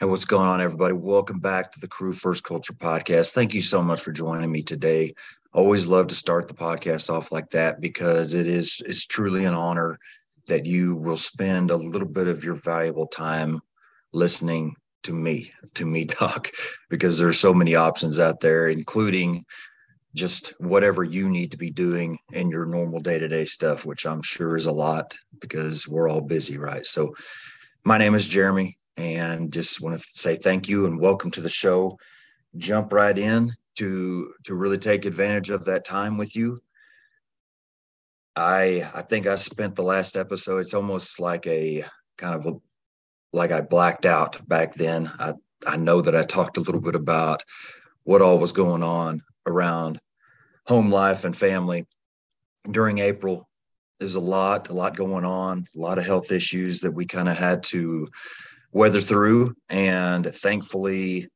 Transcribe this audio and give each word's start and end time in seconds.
Hey, 0.00 0.06
what's 0.06 0.24
going 0.24 0.46
on, 0.46 0.60
everybody? 0.60 0.94
Welcome 0.94 1.40
back 1.40 1.72
to 1.72 1.80
the 1.80 1.88
Crew 1.88 2.12
First 2.12 2.44
Culture 2.44 2.72
podcast. 2.72 3.32
Thank 3.32 3.52
you 3.52 3.60
so 3.60 3.82
much 3.82 4.00
for 4.00 4.12
joining 4.12 4.48
me 4.48 4.62
today. 4.62 5.12
Always 5.52 5.88
love 5.88 6.06
to 6.06 6.14
start 6.14 6.46
the 6.46 6.54
podcast 6.54 7.10
off 7.10 7.32
like 7.32 7.50
that 7.50 7.80
because 7.80 8.32
it 8.32 8.46
is 8.46 8.80
it's 8.86 9.08
truly 9.08 9.44
an 9.44 9.54
honor 9.54 9.98
that 10.46 10.66
you 10.66 10.94
will 10.94 11.16
spend 11.16 11.72
a 11.72 11.76
little 11.76 12.06
bit 12.06 12.28
of 12.28 12.44
your 12.44 12.54
valuable 12.54 13.08
time 13.08 13.60
listening 14.12 14.76
to 15.02 15.12
me, 15.12 15.50
to 15.74 15.84
me 15.84 16.04
talk, 16.04 16.52
because 16.88 17.18
there's 17.18 17.40
so 17.40 17.52
many 17.52 17.74
options 17.74 18.20
out 18.20 18.38
there, 18.38 18.68
including 18.68 19.44
just 20.14 20.54
whatever 20.60 21.02
you 21.02 21.28
need 21.28 21.50
to 21.50 21.56
be 21.56 21.70
doing 21.70 22.20
in 22.32 22.50
your 22.50 22.66
normal 22.66 23.00
day-to-day 23.00 23.46
stuff, 23.46 23.84
which 23.84 24.06
I'm 24.06 24.22
sure 24.22 24.56
is 24.56 24.66
a 24.66 24.72
lot 24.72 25.18
because 25.40 25.88
we're 25.88 26.08
all 26.08 26.20
busy, 26.20 26.56
right? 26.56 26.86
So 26.86 27.16
my 27.84 27.98
name 27.98 28.14
is 28.14 28.28
Jeremy 28.28 28.77
and 28.98 29.52
just 29.52 29.80
want 29.80 29.96
to 29.96 30.04
say 30.10 30.34
thank 30.34 30.68
you 30.68 30.84
and 30.84 31.00
welcome 31.00 31.30
to 31.30 31.40
the 31.40 31.48
show. 31.48 31.96
Jump 32.56 32.92
right 32.92 33.16
in 33.16 33.54
to 33.76 34.34
to 34.44 34.54
really 34.54 34.76
take 34.76 35.04
advantage 35.04 35.50
of 35.50 35.66
that 35.66 35.84
time 35.84 36.18
with 36.18 36.34
you. 36.34 36.60
I 38.34 38.88
I 38.92 39.02
think 39.02 39.26
I 39.26 39.36
spent 39.36 39.76
the 39.76 39.84
last 39.84 40.16
episode. 40.16 40.58
It's 40.58 40.74
almost 40.74 41.20
like 41.20 41.46
a 41.46 41.84
kind 42.16 42.34
of 42.34 42.46
a, 42.46 42.54
like 43.32 43.52
I 43.52 43.60
blacked 43.60 44.04
out 44.04 44.46
back 44.48 44.74
then. 44.74 45.08
I 45.20 45.34
I 45.64 45.76
know 45.76 46.00
that 46.00 46.16
I 46.16 46.24
talked 46.24 46.56
a 46.56 46.62
little 46.62 46.80
bit 46.80 46.96
about 46.96 47.44
what 48.02 48.20
all 48.20 48.40
was 48.40 48.52
going 48.52 48.82
on 48.82 49.22
around 49.46 50.00
home 50.66 50.90
life 50.90 51.24
and 51.24 51.36
family 51.36 51.86
during 52.68 52.98
April. 52.98 53.48
There's 54.00 54.16
a 54.16 54.20
lot, 54.20 54.70
a 54.70 54.72
lot 54.72 54.96
going 54.96 55.24
on, 55.24 55.68
a 55.74 55.78
lot 55.78 55.98
of 55.98 56.06
health 56.06 56.32
issues 56.32 56.80
that 56.80 56.92
we 56.92 57.06
kind 57.06 57.28
of 57.28 57.38
had 57.38 57.62
to 57.64 58.08
weather 58.72 59.00
through. 59.00 59.54
And 59.68 60.26
thankfully, 60.26 61.28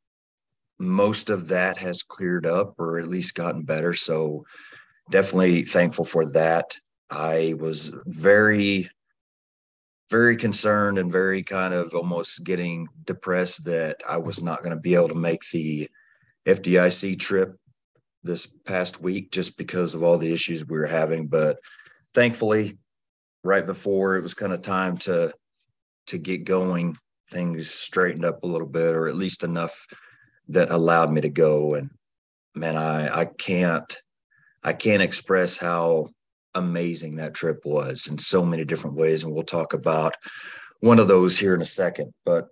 most 0.78 1.30
of 1.30 1.48
that 1.48 1.78
has 1.78 2.02
cleared 2.02 2.46
up 2.46 2.74
or 2.78 2.98
at 2.98 3.08
least 3.08 3.34
gotten 3.34 3.62
better. 3.62 3.94
So, 3.94 4.44
definitely 5.10 5.62
thankful 5.62 6.04
for 6.04 6.26
that. 6.32 6.76
I 7.10 7.54
was 7.58 7.92
very, 8.06 8.88
very 10.10 10.36
concerned 10.36 10.98
and 10.98 11.12
very 11.12 11.42
kind 11.42 11.74
of 11.74 11.94
almost 11.94 12.44
getting 12.44 12.88
depressed 13.04 13.66
that 13.66 14.00
I 14.08 14.16
was 14.16 14.42
not 14.42 14.62
going 14.62 14.74
to 14.74 14.80
be 14.80 14.94
able 14.94 15.08
to 15.08 15.14
make 15.14 15.42
the 15.50 15.88
FDIC 16.46 17.18
trip 17.18 17.56
this 18.22 18.46
past 18.46 19.00
week 19.00 19.30
just 19.32 19.58
because 19.58 19.94
of 19.94 20.02
all 20.02 20.18
the 20.18 20.32
issues 20.32 20.66
we 20.66 20.78
were 20.78 20.86
having. 20.86 21.26
But 21.26 21.58
thankfully, 22.14 22.78
right 23.44 23.66
before 23.66 24.16
it 24.16 24.22
was 24.22 24.34
kind 24.34 24.52
of 24.52 24.62
time 24.62 24.96
to 24.98 25.32
to 26.06 26.18
get 26.18 26.44
going 26.44 26.96
things 27.32 27.70
straightened 27.70 28.24
up 28.24 28.42
a 28.42 28.46
little 28.46 28.66
bit, 28.66 28.94
or 28.94 29.08
at 29.08 29.16
least 29.16 29.42
enough 29.42 29.86
that 30.48 30.70
allowed 30.70 31.12
me 31.12 31.20
to 31.22 31.28
go. 31.28 31.74
And 31.74 31.90
man, 32.54 32.76
I 32.76 33.20
I 33.20 33.24
can't 33.24 34.02
I 34.62 34.72
can't 34.72 35.02
express 35.02 35.58
how 35.58 36.08
amazing 36.54 37.16
that 37.16 37.34
trip 37.34 37.60
was 37.64 38.08
in 38.08 38.18
so 38.18 38.44
many 38.44 38.64
different 38.64 38.96
ways. 38.96 39.24
And 39.24 39.32
we'll 39.32 39.44
talk 39.44 39.72
about 39.72 40.16
one 40.80 40.98
of 40.98 41.08
those 41.08 41.38
here 41.38 41.54
in 41.54 41.62
a 41.62 41.66
second. 41.66 42.12
But 42.24 42.48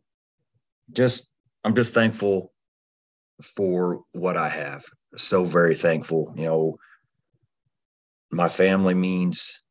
just 0.92 1.30
I'm 1.64 1.74
just 1.74 1.94
thankful 1.94 2.52
for 3.42 4.02
what 4.12 4.36
I 4.36 4.48
have. 4.48 4.84
So 5.16 5.44
very 5.44 5.74
thankful. 5.74 6.32
You 6.36 6.44
know, 6.44 6.78
my 8.30 8.48
family 8.48 8.94
means 8.94 9.62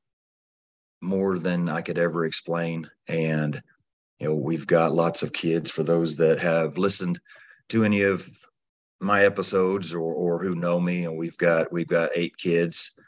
more 1.02 1.40
than 1.40 1.70
I 1.70 1.82
could 1.82 1.98
ever 1.98 2.26
explain. 2.26 2.90
And 3.08 3.62
you 4.20 4.28
know 4.28 4.36
we've 4.36 4.68
got 4.68 4.94
lots 4.94 5.24
of 5.24 5.34
kids 5.34 5.72
for 5.72 5.84
those 5.84 6.16
that 6.18 6.40
have 6.40 6.78
listened 6.78 7.20
to 7.70 7.84
any 7.84 8.02
of 8.02 8.28
my 9.00 9.24
episodes 9.24 9.94
or 9.94 10.14
or 10.14 10.44
who 10.44 10.56
know 10.56 10.80
me 10.80 11.06
and 11.06 11.18
we've 11.18 11.38
got 11.38 11.72
we've 11.72 11.88
got 11.88 12.10
eight 12.16 12.36
kids 12.38 13.00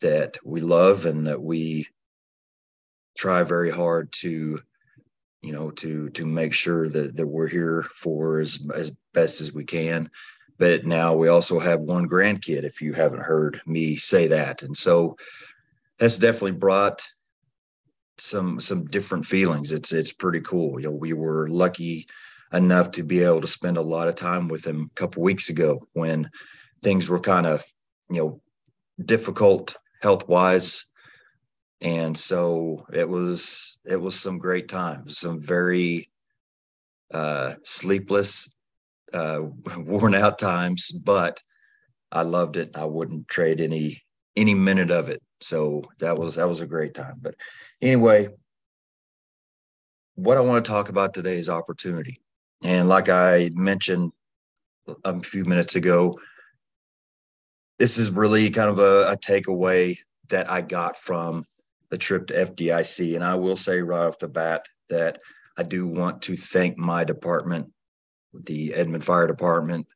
that 0.00 0.38
we 0.44 0.60
love 0.60 1.06
and 1.06 1.26
that 1.26 1.42
we 1.42 1.86
try 3.16 3.42
very 3.42 3.70
hard 3.70 4.10
to 4.12 4.60
you 5.42 5.52
know 5.52 5.70
to 5.70 6.08
to 6.10 6.24
make 6.24 6.52
sure 6.52 6.88
that 6.88 7.16
that 7.16 7.26
we're 7.26 7.48
here 7.48 7.82
for 7.94 8.40
as 8.40 8.58
as 8.74 8.96
best 9.12 9.40
as 9.40 9.52
we 9.52 9.64
can. 9.64 10.10
But 10.58 10.84
now 10.84 11.14
we 11.14 11.28
also 11.28 11.60
have 11.60 11.80
one 11.80 12.08
grandkid 12.08 12.64
if 12.64 12.82
you 12.82 12.92
haven't 12.92 13.22
heard 13.22 13.60
me 13.64 13.94
say 13.94 14.26
that. 14.28 14.62
And 14.62 14.76
so 14.76 15.16
that's 15.98 16.18
definitely 16.18 16.58
brought 16.58 17.06
some 18.20 18.60
some 18.60 18.86
different 18.86 19.26
feelings. 19.26 19.72
It's 19.72 19.92
it's 19.92 20.12
pretty 20.12 20.40
cool. 20.40 20.80
You 20.80 20.88
know, 20.88 20.94
we 20.94 21.12
were 21.12 21.48
lucky 21.48 22.06
enough 22.52 22.90
to 22.92 23.02
be 23.02 23.22
able 23.22 23.40
to 23.40 23.46
spend 23.46 23.76
a 23.76 23.82
lot 23.82 24.08
of 24.08 24.14
time 24.14 24.48
with 24.48 24.66
him 24.66 24.90
a 24.90 24.94
couple 24.94 25.22
weeks 25.22 25.50
ago 25.50 25.86
when 25.92 26.30
things 26.82 27.08
were 27.08 27.20
kind 27.20 27.46
of 27.46 27.64
you 28.10 28.20
know 28.20 28.40
difficult 29.04 29.76
health 30.02 30.28
wise 30.28 30.90
and 31.80 32.16
so 32.16 32.86
it 32.92 33.08
was 33.08 33.78
it 33.84 34.00
was 34.00 34.18
some 34.18 34.38
great 34.38 34.68
times 34.68 35.18
some 35.18 35.40
very 35.40 36.08
uh 37.12 37.54
sleepless 37.64 38.50
uh 39.12 39.40
worn 39.76 40.14
out 40.14 40.38
times 40.38 40.90
but 40.90 41.42
i 42.10 42.22
loved 42.22 42.56
it 42.56 42.76
i 42.76 42.84
wouldn't 42.84 43.28
trade 43.28 43.60
any 43.60 44.00
any 44.36 44.54
minute 44.54 44.90
of 44.90 45.08
it 45.08 45.22
so 45.40 45.82
that 45.98 46.16
was 46.16 46.36
that 46.36 46.48
was 46.48 46.60
a 46.60 46.66
great 46.66 46.94
time. 46.94 47.18
But 47.20 47.34
anyway 47.80 48.28
what 50.14 50.36
i 50.36 50.40
want 50.40 50.64
to 50.64 50.68
talk 50.68 50.88
about 50.88 51.14
today 51.14 51.38
is 51.38 51.48
opportunity. 51.48 52.20
And 52.64 52.88
like 52.88 53.08
i 53.08 53.50
mentioned 53.54 54.10
a 55.04 55.20
few 55.20 55.44
minutes 55.44 55.76
ago 55.76 56.18
this 57.78 57.98
is 57.98 58.10
really 58.10 58.50
kind 58.50 58.68
of 58.68 58.80
a, 58.80 59.12
a 59.12 59.16
takeaway 59.16 59.96
that 60.28 60.50
i 60.50 60.60
got 60.60 60.96
from 60.96 61.44
the 61.90 61.98
trip 61.98 62.26
to 62.26 62.34
fdic 62.34 63.14
and 63.14 63.22
i 63.22 63.34
will 63.34 63.54
say 63.54 63.80
right 63.80 64.06
off 64.06 64.18
the 64.18 64.28
bat 64.28 64.66
that 64.88 65.20
i 65.56 65.62
do 65.62 65.86
want 65.86 66.22
to 66.22 66.34
thank 66.34 66.78
my 66.78 67.04
department 67.04 67.70
the 68.32 68.74
edmond 68.74 69.04
fire 69.04 69.26
department 69.26 69.86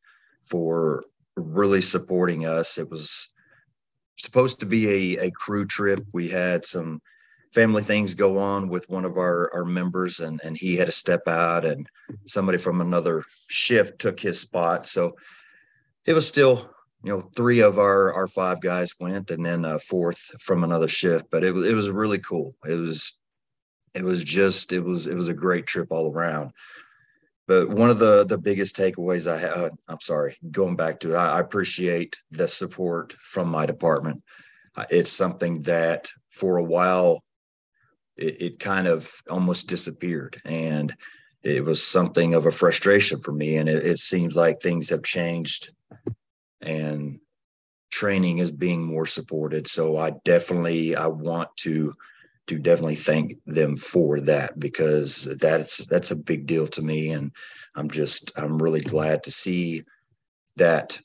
for 0.40 1.04
really 1.36 1.80
supporting 1.80 2.46
us. 2.46 2.78
It 2.78 2.90
was 2.90 3.32
supposed 4.22 4.60
to 4.60 4.66
be 4.66 5.16
a, 5.16 5.26
a 5.26 5.30
crew 5.30 5.64
trip. 5.66 6.00
We 6.12 6.28
had 6.28 6.64
some 6.64 7.00
family 7.52 7.82
things 7.82 8.14
go 8.14 8.38
on 8.38 8.68
with 8.68 8.88
one 8.88 9.04
of 9.04 9.16
our, 9.18 9.52
our 9.52 9.64
members 9.64 10.20
and, 10.20 10.40
and 10.42 10.56
he 10.56 10.76
had 10.76 10.86
to 10.86 10.92
step 10.92 11.28
out 11.28 11.64
and 11.64 11.86
somebody 12.26 12.56
from 12.56 12.80
another 12.80 13.24
shift 13.48 13.98
took 13.98 14.18
his 14.18 14.40
spot. 14.40 14.86
So 14.86 15.12
it 16.06 16.14
was 16.14 16.26
still, 16.26 16.70
you 17.04 17.12
know, 17.12 17.20
three 17.20 17.60
of 17.60 17.78
our, 17.78 18.14
our 18.14 18.26
five 18.26 18.60
guys 18.60 18.94
went 18.98 19.30
and 19.30 19.44
then 19.44 19.64
a 19.64 19.78
fourth 19.78 20.30
from 20.40 20.64
another 20.64 20.88
shift, 20.88 21.26
but 21.30 21.44
it 21.44 21.52
was, 21.52 21.66
it 21.66 21.74
was 21.74 21.90
really 21.90 22.18
cool. 22.18 22.54
It 22.66 22.74
was, 22.74 23.18
it 23.94 24.02
was 24.02 24.24
just, 24.24 24.72
it 24.72 24.80
was, 24.80 25.06
it 25.06 25.14
was 25.14 25.28
a 25.28 25.34
great 25.34 25.66
trip 25.66 25.88
all 25.90 26.10
around. 26.10 26.52
But 27.52 27.68
one 27.68 27.90
of 27.90 27.98
the 27.98 28.24
the 28.24 28.38
biggest 28.38 28.76
takeaways 28.76 29.30
I 29.30 29.36
have, 29.36 29.56
uh, 29.58 29.70
I'm 29.86 30.00
sorry, 30.00 30.38
going 30.50 30.74
back 30.74 31.00
to 31.00 31.12
it, 31.12 31.16
I, 31.16 31.38
appreciate 31.38 32.18
the 32.30 32.48
support 32.48 33.12
from 33.20 33.50
my 33.50 33.66
department. 33.66 34.22
It's 34.88 35.12
something 35.12 35.60
that 35.64 36.10
for 36.30 36.56
a 36.56 36.64
while 36.64 37.22
it, 38.16 38.40
it 38.40 38.58
kind 38.58 38.86
of 38.86 39.12
almost 39.28 39.68
disappeared, 39.68 40.40
and 40.46 40.96
it 41.42 41.62
was 41.62 41.86
something 41.86 42.32
of 42.32 42.46
a 42.46 42.50
frustration 42.50 43.20
for 43.20 43.32
me. 43.32 43.56
And 43.56 43.68
it, 43.68 43.84
it 43.84 43.98
seems 43.98 44.34
like 44.34 44.60
things 44.60 44.88
have 44.88 45.02
changed, 45.02 45.74
and 46.62 47.20
training 47.90 48.38
is 48.38 48.50
being 48.50 48.82
more 48.82 49.04
supported. 49.04 49.68
So 49.68 49.98
I 49.98 50.12
definitely 50.24 50.96
I 50.96 51.08
want 51.08 51.50
to 51.58 51.92
to 52.48 52.58
definitely 52.58 52.96
thank 52.96 53.38
them 53.46 53.76
for 53.76 54.20
that 54.20 54.58
because 54.58 55.24
that's 55.40 55.86
that's 55.86 56.10
a 56.10 56.16
big 56.16 56.46
deal 56.46 56.66
to 56.68 56.82
me. 56.82 57.10
And 57.10 57.32
i'm 57.74 57.90
just 57.90 58.32
i'm 58.36 58.60
really 58.60 58.80
glad 58.80 59.22
to 59.22 59.30
see 59.30 59.82
that 60.56 61.00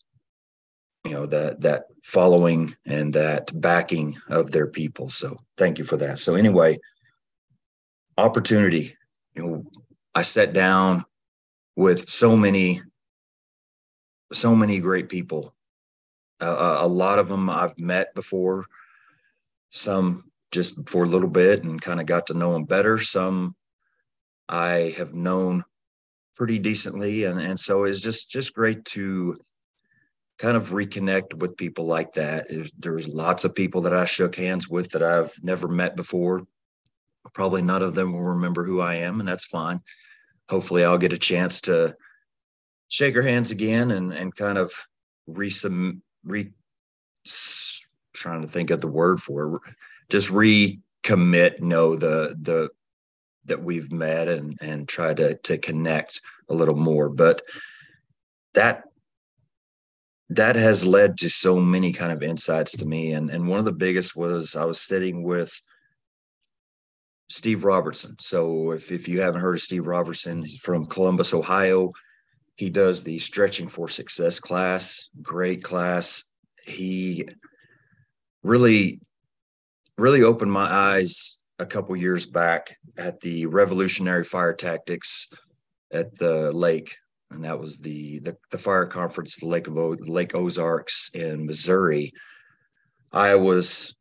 you 1.05 1.11
know 1.11 1.25
that 1.25 1.61
that 1.61 1.85
following 2.03 2.75
and 2.85 3.13
that 3.13 3.49
backing 3.59 4.17
of 4.29 4.51
their 4.51 4.67
people. 4.67 5.09
So 5.09 5.37
thank 5.57 5.77
you 5.77 5.85
for 5.85 5.97
that. 5.97 6.19
So 6.19 6.35
anyway 6.35 6.77
opportunity. 8.17 8.95
You 9.35 9.43
know 9.43 9.63
i 10.15 10.23
sat 10.23 10.53
down 10.53 11.05
with 11.75 12.09
so 12.09 12.35
many 12.35 12.81
so 14.33 14.55
many 14.55 14.79
great 14.79 15.09
people. 15.09 15.53
Uh, 16.39 16.79
a 16.81 16.87
lot 16.87 17.19
of 17.19 17.29
them 17.29 17.49
i've 17.49 17.77
met 17.79 18.13
before. 18.15 18.65
Some 19.69 20.26
just 20.51 20.89
for 20.89 21.03
a 21.03 21.07
little 21.07 21.29
bit 21.29 21.63
and 21.63 21.81
kind 21.81 21.99
of 21.99 22.05
got 22.05 22.27
to 22.27 22.33
know 22.33 22.53
them 22.53 22.65
better. 22.65 22.97
Some 22.99 23.55
I 24.49 24.93
have 24.97 25.13
known 25.13 25.63
pretty 26.35 26.59
decently, 26.59 27.23
and 27.25 27.39
and 27.39 27.59
so 27.59 27.83
it's 27.85 28.01
just 28.01 28.29
just 28.31 28.53
great 28.53 28.85
to 28.85 29.37
kind 30.37 30.55
of 30.55 30.69
reconnect 30.69 31.33
with 31.33 31.57
people 31.57 31.85
like 31.85 32.13
that. 32.13 32.47
There's 32.77 33.07
lots 33.07 33.43
of 33.43 33.55
people 33.55 33.81
that 33.81 33.93
I 33.93 34.05
shook 34.05 34.35
hands 34.35 34.69
with 34.69 34.91
that 34.91 35.03
I've 35.03 35.33
never 35.43 35.67
met 35.67 35.95
before. 35.95 36.45
Probably 37.33 37.61
none 37.61 37.81
of 37.81 37.95
them 37.95 38.13
will 38.13 38.23
remember 38.23 38.63
who 38.63 38.79
I 38.79 38.95
am, 38.95 39.19
and 39.19 39.27
that's 39.27 39.45
fine. 39.45 39.81
hopefully 40.49 40.83
I'll 40.85 40.97
get 40.97 41.13
a 41.13 41.17
chance 41.17 41.61
to 41.61 41.95
shake 42.87 43.15
her 43.15 43.21
hands 43.21 43.51
again 43.51 43.91
and 43.91 44.13
and 44.13 44.35
kind 44.35 44.57
of 44.57 44.71
re 45.27 45.51
re 46.23 46.51
trying 48.13 48.41
to 48.41 48.47
think 48.47 48.69
of 48.71 48.81
the 48.81 48.87
word 48.87 49.19
for 49.21 49.55
it, 49.55 49.61
just 50.09 50.29
recommit 50.29 51.59
know 51.59 51.95
the 51.95 52.35
the 52.41 52.69
that 53.45 53.63
we've 53.63 53.91
met 53.91 54.27
and 54.27 54.57
and 54.61 54.87
try 54.87 55.13
to 55.13 55.35
to 55.35 55.57
connect 55.57 56.21
a 56.49 56.53
little 56.53 56.75
more. 56.75 57.09
But 57.09 57.41
that 58.53 58.83
that 60.29 60.55
has 60.55 60.85
led 60.85 61.17
to 61.17 61.29
so 61.29 61.55
many 61.57 61.93
kind 61.93 62.11
of 62.11 62.21
insights 62.21 62.75
to 62.77 62.85
me. 62.85 63.13
And 63.13 63.29
and 63.29 63.47
one 63.47 63.59
of 63.59 63.65
the 63.65 63.73
biggest 63.73 64.15
was 64.15 64.55
i 64.55 64.65
was 64.65 64.79
sitting 64.79 65.23
with 65.23 65.61
steve 67.29 67.63
robertson. 67.63 68.15
So 68.19 68.71
if, 68.71 68.91
if 68.91 69.07
you 69.07 69.21
haven't 69.21 69.41
heard 69.41 69.55
of 69.55 69.61
steve 69.61 69.87
robertson 69.87 70.41
he's 70.41 70.59
from 70.59 70.85
columbus 70.85 71.33
ohio. 71.33 71.91
He 72.55 72.71
does 72.71 73.03
the 73.03 73.19
stretching 73.19 73.67
for 73.67 73.87
success 73.87 74.39
class 74.39 75.09
great 75.21 75.63
class. 75.63 76.23
He 76.65 77.27
really 78.43 78.99
really 79.97 80.23
opened 80.23 80.51
my 80.51 80.71
eyes 80.71 81.37
a 81.59 81.65
couple 81.65 81.95
years 81.95 82.25
back 82.25 82.75
at 82.97 83.19
the 83.19 83.45
revolutionary 83.47 84.23
fire 84.23 84.53
tactics 84.53 85.27
at 85.91 86.15
the 86.15 86.51
lake. 86.51 86.95
And 87.31 87.43
that 87.43 87.59
was 87.59 87.77
the 87.77 88.19
the, 88.19 88.37
the 88.51 88.57
fire 88.57 88.85
conference 88.85 89.37
the 89.37 89.47
lake 89.47 89.67
of 89.67 89.77
o, 89.77 89.97
lake 89.99 90.35
ozarks 90.35 91.09
in 91.13 91.45
missouri. 91.45 92.13
I 93.11 93.35
was 93.35 93.95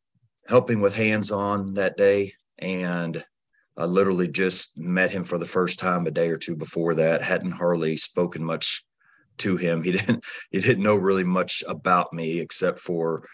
helping 0.47 0.81
with 0.81 0.97
hands 0.97 1.33
on 1.33 1.75
that 1.75 1.97
day 1.97 2.33
and 2.59 3.23
i 3.77 3.85
literally 3.85 4.29
just 4.29 4.79
met 4.79 5.11
him 5.11 5.25
for 5.25 5.39
the 5.39 5.45
first 5.45 5.79
time 5.79 6.07
a 6.07 6.11
day 6.11 6.29
or 6.29 6.37
two 6.37 6.57
before 6.57 6.95
that. 6.95 7.23
Hadn't 7.23 7.53
hardly 7.53 7.97
spoken 7.97 8.45
much 8.45 8.85
to 9.39 9.57
him. 9.57 9.83
He 9.83 9.93
didn't 9.93 10.25
he 10.51 10.61
didn't 10.61 10.85
know 10.85 10.97
really 10.97 11.25
much 11.25 11.65
about 11.67 12.13
me 12.13 12.41
except 12.41 12.79
for 12.79 13.27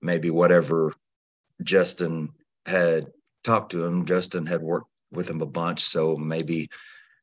maybe 0.00 0.30
whatever 0.30 0.94
justin 1.62 2.30
had 2.66 3.06
talked 3.44 3.72
to 3.72 3.84
him 3.84 4.04
justin 4.04 4.46
had 4.46 4.62
worked 4.62 4.90
with 5.12 5.28
him 5.28 5.40
a 5.40 5.46
bunch 5.46 5.80
so 5.80 6.16
maybe 6.16 6.68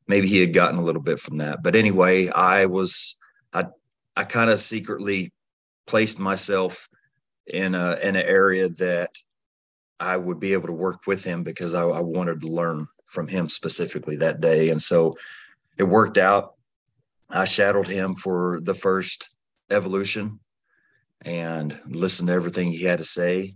maybe 0.06 0.28
he 0.28 0.40
had 0.40 0.52
gotten 0.52 0.78
a 0.78 0.82
little 0.82 1.02
bit 1.02 1.18
from 1.18 1.38
that. 1.38 1.62
But 1.62 1.76
anyway, 1.76 2.28
I 2.28 2.66
was 2.66 3.16
I 3.52 3.66
I 4.16 4.24
kind 4.24 4.50
of 4.50 4.60
secretly 4.60 5.32
placed 5.86 6.18
myself 6.18 6.88
in 7.46 7.74
a 7.74 7.98
in 8.02 8.16
an 8.16 8.22
area 8.26 8.68
that 8.68 9.10
I 10.00 10.16
would 10.16 10.40
be 10.40 10.52
able 10.52 10.66
to 10.68 10.72
work 10.72 11.06
with 11.06 11.24
him 11.24 11.42
because 11.42 11.74
I, 11.74 11.84
I 11.84 12.00
wanted 12.00 12.40
to 12.40 12.48
learn 12.48 12.86
from 13.06 13.28
him 13.28 13.48
specifically 13.48 14.16
that 14.16 14.40
day. 14.40 14.70
And 14.70 14.82
so 14.82 15.16
it 15.78 15.84
worked 15.84 16.18
out. 16.18 16.54
I 17.30 17.44
shadowed 17.44 17.88
him 17.88 18.14
for 18.14 18.60
the 18.60 18.74
first 18.74 19.34
evolution 19.70 20.40
and 21.22 21.78
listened 21.86 22.28
to 22.28 22.34
everything 22.34 22.70
he 22.70 22.84
had 22.84 22.98
to 22.98 23.04
say. 23.04 23.54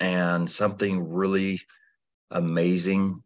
And 0.00 0.50
something 0.50 1.12
really 1.12 1.60
amazing 2.30 3.22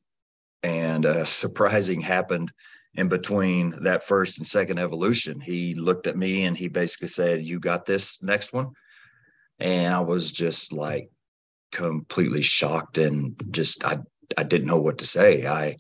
and 0.62 1.06
uh, 1.06 1.24
surprising 1.24 2.00
happened 2.00 2.52
in 2.94 3.08
between 3.08 3.82
that 3.82 4.02
first 4.02 4.38
and 4.38 4.46
second 4.46 4.78
evolution. 4.78 5.40
He 5.40 5.74
looked 5.74 6.06
at 6.06 6.16
me 6.16 6.44
and 6.44 6.56
he 6.56 6.68
basically 6.68 7.08
said, 7.08 7.42
You 7.42 7.58
got 7.58 7.86
this 7.86 8.22
next 8.22 8.52
one. 8.52 8.70
And 9.58 9.94
I 9.94 10.00
was 10.00 10.32
just 10.32 10.72
like 10.72 11.10
completely 11.72 12.42
shocked 12.42 12.98
and 12.98 13.34
just 13.50 13.84
I 13.84 13.98
I 14.38 14.42
didn't 14.42 14.68
know 14.68 14.80
what 14.80 14.98
to 14.98 15.06
say. 15.06 15.46
I 15.46 15.76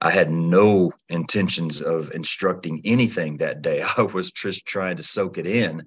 I 0.00 0.10
had 0.10 0.30
no 0.30 0.92
intentions 1.08 1.80
of 1.80 2.12
instructing 2.12 2.82
anything 2.84 3.38
that 3.38 3.62
day. 3.62 3.82
I 3.96 4.02
was 4.02 4.30
just 4.30 4.66
trying 4.66 4.96
to 4.96 5.02
soak 5.02 5.38
it 5.38 5.46
in. 5.46 5.86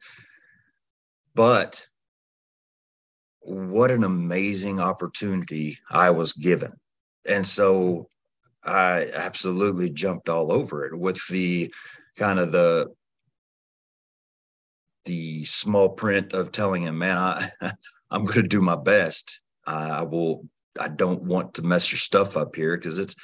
But 1.36 1.86
what 3.42 3.92
an 3.92 4.04
amazing 4.04 4.80
opportunity 4.80 5.78
I 5.92 6.12
was 6.12 6.34
given 6.34 6.74
and 7.26 7.46
so 7.46 8.10
I 8.64 9.10
absolutely 9.14 9.90
jumped 9.90 10.30
all 10.30 10.52
over 10.52 10.86
it 10.86 10.98
with 10.98 11.26
the 11.28 11.74
kind 12.18 12.40
of 12.40 12.52
the 12.52 12.88
the 15.06 15.44
small 15.46 15.90
print 15.90 16.34
of 16.34 16.52
telling 16.52 16.84
him, 16.84 16.98
man, 16.98 17.18
I, 17.18 17.50
I'm 18.12 18.26
going 18.26 18.42
to 18.42 18.48
do 18.48 18.62
my 18.62 18.76
best. 18.76 19.42
I 19.66 20.04
will. 20.04 20.46
I 20.80 20.88
don't 20.88 21.24
want 21.24 21.56
to 21.56 21.62
mess 21.62 21.92
your 21.92 22.00
stuff 22.00 22.38
up 22.38 22.56
here 22.56 22.78
because 22.78 23.00
it's. 23.00 23.16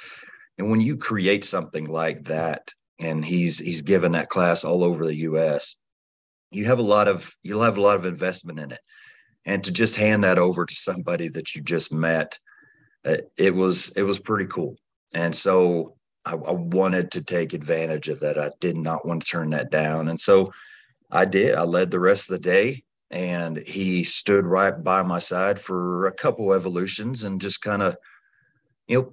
And 0.58 0.70
when 0.70 0.80
you 0.80 0.96
create 0.96 1.44
something 1.44 1.84
like 1.84 2.24
that, 2.24 2.72
and 2.98 3.24
he's 3.24 3.58
he's 3.58 3.82
given 3.82 4.12
that 4.12 4.30
class 4.30 4.64
all 4.64 4.82
over 4.84 5.04
the 5.04 5.16
U.S., 5.16 5.76
you 6.50 6.64
have 6.66 6.78
a 6.78 6.82
lot 6.82 7.08
of 7.08 7.34
you'll 7.42 7.62
have 7.62 7.76
a 7.76 7.82
lot 7.82 7.96
of 7.96 8.06
investment 8.06 8.58
in 8.58 8.72
it, 8.72 8.80
and 9.46 9.64
to 9.64 9.72
just 9.72 9.96
hand 9.96 10.24
that 10.24 10.38
over 10.38 10.66
to 10.66 10.74
somebody 10.74 11.28
that 11.28 11.54
you 11.54 11.62
just 11.62 11.92
met 11.92 12.38
uh, 13.06 13.18
it 13.38 13.54
was 13.54 13.92
it 13.96 14.02
was 14.02 14.18
pretty 14.18 14.46
cool. 14.46 14.76
And 15.14 15.34
so 15.34 15.94
I, 16.24 16.32
I, 16.32 16.52
wanted 16.52 17.12
to 17.12 17.22
take 17.22 17.52
advantage 17.52 18.08
of 18.08 18.20
that. 18.20 18.38
I 18.38 18.50
did 18.60 18.76
not 18.76 19.06
want 19.06 19.22
to 19.22 19.28
turn 19.28 19.50
that 19.50 19.70
down. 19.70 20.08
And 20.08 20.20
so 20.20 20.52
I 21.10 21.24
did. 21.24 21.54
I 21.54 21.62
led 21.62 21.90
the 21.90 22.00
rest 22.00 22.28
of 22.28 22.34
the 22.34 22.42
day 22.42 22.82
and 23.10 23.58
he 23.58 24.02
stood 24.02 24.44
right 24.44 24.82
by 24.82 25.02
my 25.02 25.20
side 25.20 25.60
for 25.60 26.06
a 26.06 26.12
couple 26.12 26.52
evolutions 26.52 27.22
and 27.22 27.40
just 27.40 27.62
kind 27.62 27.80
of, 27.80 27.96
you 28.88 29.00
know, 29.00 29.12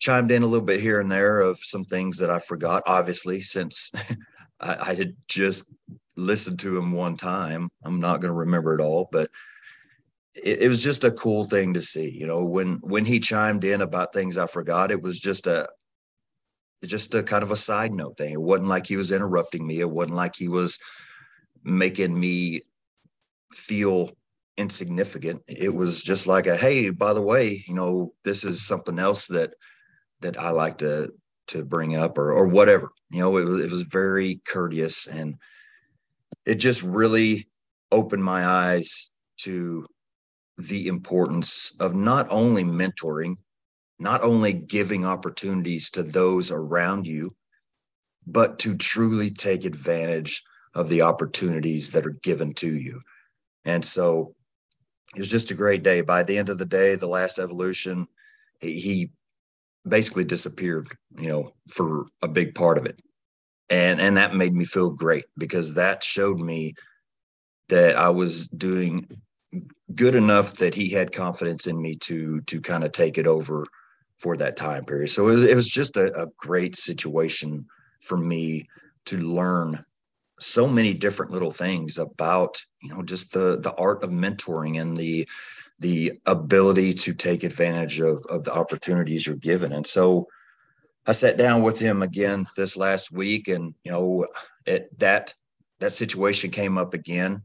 chimed 0.00 0.32
in 0.32 0.42
a 0.42 0.46
little 0.46 0.66
bit 0.66 0.80
here 0.80 0.98
and 0.98 1.12
there 1.12 1.40
of 1.40 1.60
some 1.62 1.84
things 1.84 2.18
that 2.18 2.30
I 2.30 2.40
forgot, 2.40 2.82
obviously, 2.86 3.40
since 3.40 3.92
I, 4.60 4.90
I 4.90 4.94
had 4.94 5.14
just 5.28 5.70
listened 6.16 6.58
to 6.60 6.76
him 6.76 6.90
one 6.90 7.16
time. 7.16 7.68
I'm 7.84 8.00
not 8.00 8.20
going 8.20 8.32
to 8.32 8.38
remember 8.40 8.74
it 8.74 8.80
all, 8.80 9.08
but 9.12 9.30
it, 10.34 10.62
it, 10.62 10.68
was 10.68 10.82
just 10.82 11.04
a 11.04 11.10
cool 11.10 11.44
thing 11.44 11.74
to 11.74 11.82
see. 11.82 12.08
You 12.08 12.26
know, 12.26 12.44
when 12.44 12.74
when 12.82 13.04
he 13.04 13.20
chimed 13.20 13.64
in 13.64 13.80
about 13.80 14.12
things 14.12 14.38
I 14.38 14.46
forgot, 14.46 14.90
it 14.90 15.02
was 15.02 15.20
just 15.20 15.46
a 15.46 15.68
just 16.84 17.14
a 17.14 17.22
kind 17.22 17.42
of 17.42 17.50
a 17.50 17.56
side 17.56 17.94
note 17.94 18.16
thing. 18.16 18.32
It 18.32 18.40
wasn't 18.40 18.68
like 18.68 18.86
he 18.86 18.96
was 18.96 19.12
interrupting 19.12 19.66
me. 19.66 19.80
It 19.80 19.90
wasn't 19.90 20.16
like 20.16 20.34
he 20.36 20.48
was 20.48 20.78
making 21.62 22.18
me 22.18 22.62
feel 23.50 24.10
insignificant. 24.56 25.42
It 25.46 25.74
was 25.74 26.02
just 26.02 26.26
like 26.26 26.46
a 26.46 26.56
hey, 26.56 26.90
by 26.90 27.12
the 27.12 27.22
way, 27.22 27.64
you 27.66 27.74
know, 27.74 28.14
this 28.24 28.44
is 28.44 28.66
something 28.66 28.98
else 28.98 29.26
that 29.28 29.54
that 30.20 30.38
I 30.38 30.50
like 30.50 30.78
to 30.78 31.12
to 31.48 31.64
bring 31.64 31.96
up 31.96 32.18
or 32.18 32.32
or 32.32 32.48
whatever. 32.48 32.90
You 33.10 33.20
know, 33.20 33.36
it 33.36 33.44
was 33.44 33.60
it 33.60 33.70
was 33.70 33.82
very 33.82 34.40
courteous 34.46 35.06
and 35.06 35.36
it 36.46 36.56
just 36.56 36.82
really 36.82 37.48
opened 37.92 38.24
my 38.24 38.46
eyes 38.46 39.10
to 39.38 39.86
the 40.68 40.86
importance 40.86 41.74
of 41.80 41.94
not 41.94 42.26
only 42.30 42.64
mentoring, 42.64 43.36
not 43.98 44.22
only 44.22 44.52
giving 44.52 45.04
opportunities 45.04 45.90
to 45.90 46.02
those 46.02 46.50
around 46.50 47.06
you, 47.06 47.34
but 48.26 48.58
to 48.60 48.76
truly 48.76 49.30
take 49.30 49.64
advantage 49.64 50.42
of 50.74 50.88
the 50.88 51.02
opportunities 51.02 51.90
that 51.90 52.06
are 52.06 52.18
given 52.22 52.54
to 52.54 52.74
you. 52.74 53.00
And 53.64 53.84
so 53.84 54.34
it 55.14 55.18
was 55.18 55.30
just 55.30 55.50
a 55.50 55.54
great 55.54 55.82
day. 55.82 56.00
By 56.00 56.22
the 56.22 56.38
end 56.38 56.48
of 56.48 56.58
the 56.58 56.64
day, 56.64 56.94
the 56.94 57.06
last 57.06 57.38
evolution, 57.38 58.06
he, 58.60 58.74
he 58.74 59.10
basically 59.88 60.24
disappeared, 60.24 60.88
you 61.18 61.28
know, 61.28 61.52
for 61.68 62.06
a 62.22 62.28
big 62.28 62.54
part 62.54 62.78
of 62.78 62.86
it. 62.86 63.00
And 63.68 64.00
and 64.00 64.16
that 64.16 64.34
made 64.34 64.52
me 64.52 64.64
feel 64.64 64.90
great 64.90 65.24
because 65.38 65.74
that 65.74 66.02
showed 66.02 66.40
me 66.40 66.74
that 67.68 67.96
I 67.96 68.10
was 68.10 68.48
doing 68.48 69.08
good 69.94 70.14
enough 70.14 70.54
that 70.54 70.74
he 70.74 70.90
had 70.90 71.12
confidence 71.12 71.66
in 71.66 71.80
me 71.80 71.96
to 71.96 72.40
to 72.42 72.60
kind 72.60 72.84
of 72.84 72.92
take 72.92 73.18
it 73.18 73.26
over 73.26 73.66
for 74.18 74.36
that 74.36 74.56
time 74.56 74.84
period. 74.84 75.08
So 75.08 75.28
it 75.28 75.32
was, 75.32 75.44
it 75.44 75.56
was 75.56 75.68
just 75.68 75.96
a, 75.96 76.22
a 76.22 76.26
great 76.36 76.76
situation 76.76 77.66
for 78.00 78.18
me 78.18 78.68
to 79.06 79.18
learn 79.18 79.84
so 80.38 80.66
many 80.66 80.94
different 80.94 81.32
little 81.32 81.50
things 81.50 81.98
about 81.98 82.62
you 82.82 82.88
know 82.88 83.02
just 83.02 83.32
the 83.32 83.60
the 83.60 83.74
art 83.74 84.02
of 84.02 84.10
mentoring 84.10 84.80
and 84.80 84.96
the 84.96 85.28
the 85.80 86.12
ability 86.26 86.94
to 86.94 87.12
take 87.12 87.44
advantage 87.44 88.00
of 88.00 88.24
of 88.28 88.44
the 88.44 88.52
opportunities 88.52 89.26
you're 89.26 89.36
given 89.36 89.72
and 89.72 89.86
so 89.86 90.26
i 91.06 91.12
sat 91.12 91.36
down 91.36 91.62
with 91.62 91.78
him 91.78 92.02
again 92.02 92.46
this 92.56 92.74
last 92.74 93.12
week 93.12 93.48
and 93.48 93.74
you 93.84 93.92
know 93.92 94.26
it, 94.64 94.98
that 94.98 95.34
that 95.78 95.92
situation 95.92 96.50
came 96.50 96.78
up 96.78 96.94
again 96.94 97.42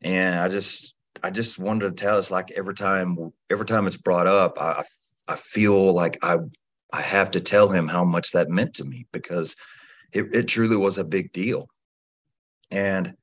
and 0.00 0.36
i 0.36 0.48
just 0.48 0.94
I 1.22 1.30
just 1.30 1.58
wanted 1.58 1.96
to 1.96 2.04
tell 2.04 2.18
us 2.18 2.30
like 2.30 2.50
every 2.52 2.74
time 2.74 3.16
every 3.50 3.66
time 3.66 3.86
it's 3.86 3.96
brought 3.96 4.26
up, 4.26 4.58
I 4.60 4.84
I 5.28 5.36
feel 5.36 5.92
like 5.92 6.18
I 6.22 6.38
I 6.92 7.00
have 7.00 7.30
to 7.32 7.40
tell 7.40 7.68
him 7.68 7.88
how 7.88 8.04
much 8.04 8.32
that 8.32 8.50
meant 8.50 8.74
to 8.74 8.84
me 8.84 9.06
because 9.12 9.56
it, 10.12 10.34
it 10.34 10.48
truly 10.48 10.76
was 10.76 10.98
a 10.98 11.04
big 11.04 11.32
deal. 11.32 11.68
And 12.70 13.14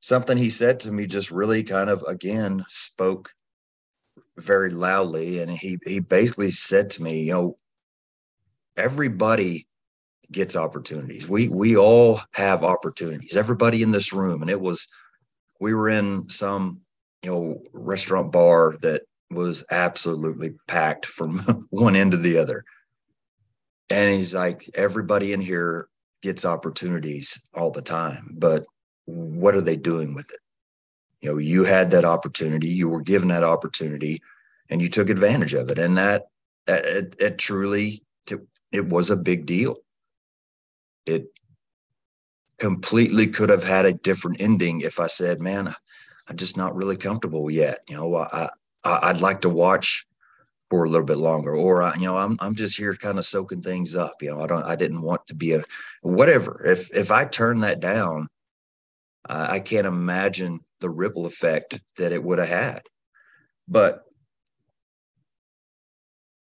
something 0.00 0.36
he 0.36 0.50
said 0.50 0.80
to 0.80 0.92
me 0.92 1.06
just 1.06 1.30
really 1.30 1.62
kind 1.62 1.88
of 1.88 2.02
again 2.06 2.64
spoke 2.68 3.32
very 4.36 4.70
loudly. 4.70 5.40
And 5.40 5.50
he 5.50 5.78
he 5.86 6.00
basically 6.00 6.50
said 6.50 6.90
to 6.90 7.02
me, 7.02 7.22
you 7.22 7.32
know, 7.32 7.58
everybody 8.76 9.66
gets 10.32 10.56
opportunities. 10.56 11.28
We 11.28 11.48
we 11.48 11.76
all 11.76 12.20
have 12.32 12.64
opportunities. 12.64 13.36
Everybody 13.36 13.82
in 13.82 13.92
this 13.92 14.12
room, 14.12 14.42
and 14.42 14.50
it 14.50 14.60
was 14.60 14.88
we 15.60 15.74
were 15.74 15.88
in 15.88 16.28
some 16.28 16.80
you 17.24 17.30
know 17.30 17.62
restaurant 17.72 18.32
bar 18.32 18.76
that 18.82 19.02
was 19.30 19.64
absolutely 19.70 20.54
packed 20.68 21.06
from 21.06 21.38
one 21.70 21.96
end 21.96 22.12
to 22.12 22.18
the 22.18 22.38
other. 22.38 22.64
And 23.90 24.14
he's 24.14 24.34
like, 24.34 24.68
everybody 24.74 25.32
in 25.32 25.40
here 25.40 25.88
gets 26.22 26.44
opportunities 26.44 27.46
all 27.54 27.70
the 27.70 27.82
time, 27.82 28.34
but 28.38 28.64
what 29.06 29.54
are 29.54 29.60
they 29.60 29.76
doing 29.76 30.14
with 30.14 30.30
it? 30.30 30.38
You 31.20 31.30
know, 31.30 31.38
you 31.38 31.64
had 31.64 31.90
that 31.90 32.04
opportunity, 32.04 32.68
you 32.68 32.88
were 32.88 33.02
given 33.02 33.28
that 33.28 33.44
opportunity, 33.44 34.22
and 34.70 34.80
you 34.80 34.88
took 34.88 35.10
advantage 35.10 35.54
of 35.54 35.70
it. 35.70 35.78
And 35.78 35.96
that, 35.96 36.24
it, 36.66 37.14
it 37.18 37.38
truly, 37.38 38.02
it, 38.30 38.40
it 38.72 38.86
was 38.86 39.10
a 39.10 39.16
big 39.16 39.46
deal. 39.46 39.76
It 41.06 41.26
completely 42.58 43.26
could 43.26 43.50
have 43.50 43.64
had 43.64 43.84
a 43.84 43.92
different 43.92 44.40
ending 44.40 44.80
if 44.80 44.98
I 45.00 45.06
said, 45.06 45.40
man, 45.40 45.74
I'm 46.28 46.36
just 46.36 46.56
not 46.56 46.74
really 46.74 46.96
comfortable 46.96 47.50
yet. 47.50 47.80
You 47.88 47.96
know, 47.96 48.16
I, 48.16 48.48
I'd 48.84 49.20
like 49.20 49.42
to 49.42 49.48
watch 49.48 50.06
for 50.70 50.84
a 50.84 50.88
little 50.88 51.06
bit 51.06 51.18
longer, 51.18 51.54
or 51.54 51.82
I, 51.82 51.94
you 51.94 52.06
know, 52.06 52.16
I'm 52.16 52.36
I'm 52.40 52.54
just 52.54 52.76
here 52.76 52.94
kind 52.94 53.18
of 53.18 53.26
soaking 53.26 53.62
things 53.62 53.94
up. 53.94 54.14
You 54.20 54.30
know, 54.30 54.40
I 54.40 54.46
don't, 54.46 54.64
I 54.64 54.76
didn't 54.76 55.02
want 55.02 55.26
to 55.26 55.34
be 55.34 55.54
a 55.54 55.62
whatever. 56.02 56.62
If 56.64 56.94
if 56.94 57.10
I 57.10 57.24
turn 57.24 57.60
that 57.60 57.80
down, 57.80 58.28
uh, 59.28 59.46
I 59.50 59.60
can't 59.60 59.86
imagine 59.86 60.60
the 60.80 60.90
ripple 60.90 61.26
effect 61.26 61.80
that 61.96 62.12
it 62.12 62.22
would 62.22 62.38
have 62.38 62.48
had. 62.48 62.82
But 63.68 64.02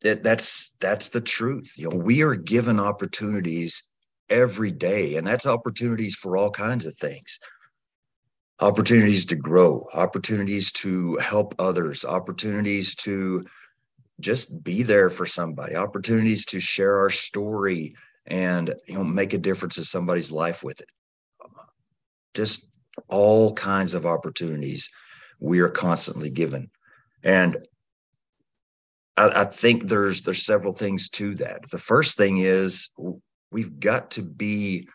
it, 0.04 0.24
that's 0.24 0.72
that's 0.80 1.10
the 1.10 1.22
truth. 1.22 1.74
You 1.78 1.90
know, 1.90 1.98
we 1.98 2.24
are 2.24 2.36
given 2.36 2.80
opportunities 2.80 3.92
every 4.30 4.72
day, 4.72 5.16
and 5.16 5.28
that's 5.28 5.46
opportunities 5.46 6.16
for 6.16 6.38
all 6.38 6.52
kinds 6.52 6.86
of 6.86 6.96
things 6.96 7.40
opportunities 8.63 9.25
to 9.25 9.36
grow, 9.36 9.86
opportunities 9.93 10.72
to 10.72 11.17
help 11.17 11.53
others, 11.60 12.05
opportunities 12.05 12.96
to 12.96 13.43
just 14.22 14.63
be 14.63 14.84
there 14.84 15.10
for 15.10 15.25
somebody, 15.25 15.75
opportunities 15.75 16.46
to 16.46 16.62
share 16.62 16.98
our 17.00 17.10
story 17.10 17.96
and 18.25 18.74
you 18.88 18.96
know 18.96 19.03
make 19.03 19.34
a 19.34 19.38
difference 19.38 19.77
in 19.77 19.84
somebody's 19.84 20.32
life 20.32 20.63
with 20.63 20.79
it. 20.79 20.88
Just 22.34 22.70
all 23.10 23.53
kinds 23.53 23.93
of 23.96 24.05
opportunities 24.05 24.89
we 25.41 25.60
are 25.60 25.70
constantly 25.70 26.29
given. 26.29 26.70
And 27.22 27.58
I, 29.17 29.41
I 29.41 29.43
think 29.43 29.88
there's 29.89 30.22
there's 30.22 30.46
several 30.46 30.74
things 30.74 31.10
to 31.10 31.36
that. 31.36 31.70
The 31.70 31.79
first 31.79 32.15
thing 32.17 32.38
is 32.38 32.91
we've 33.51 33.77
got 33.77 34.12
to 34.12 34.22
be 34.22 34.88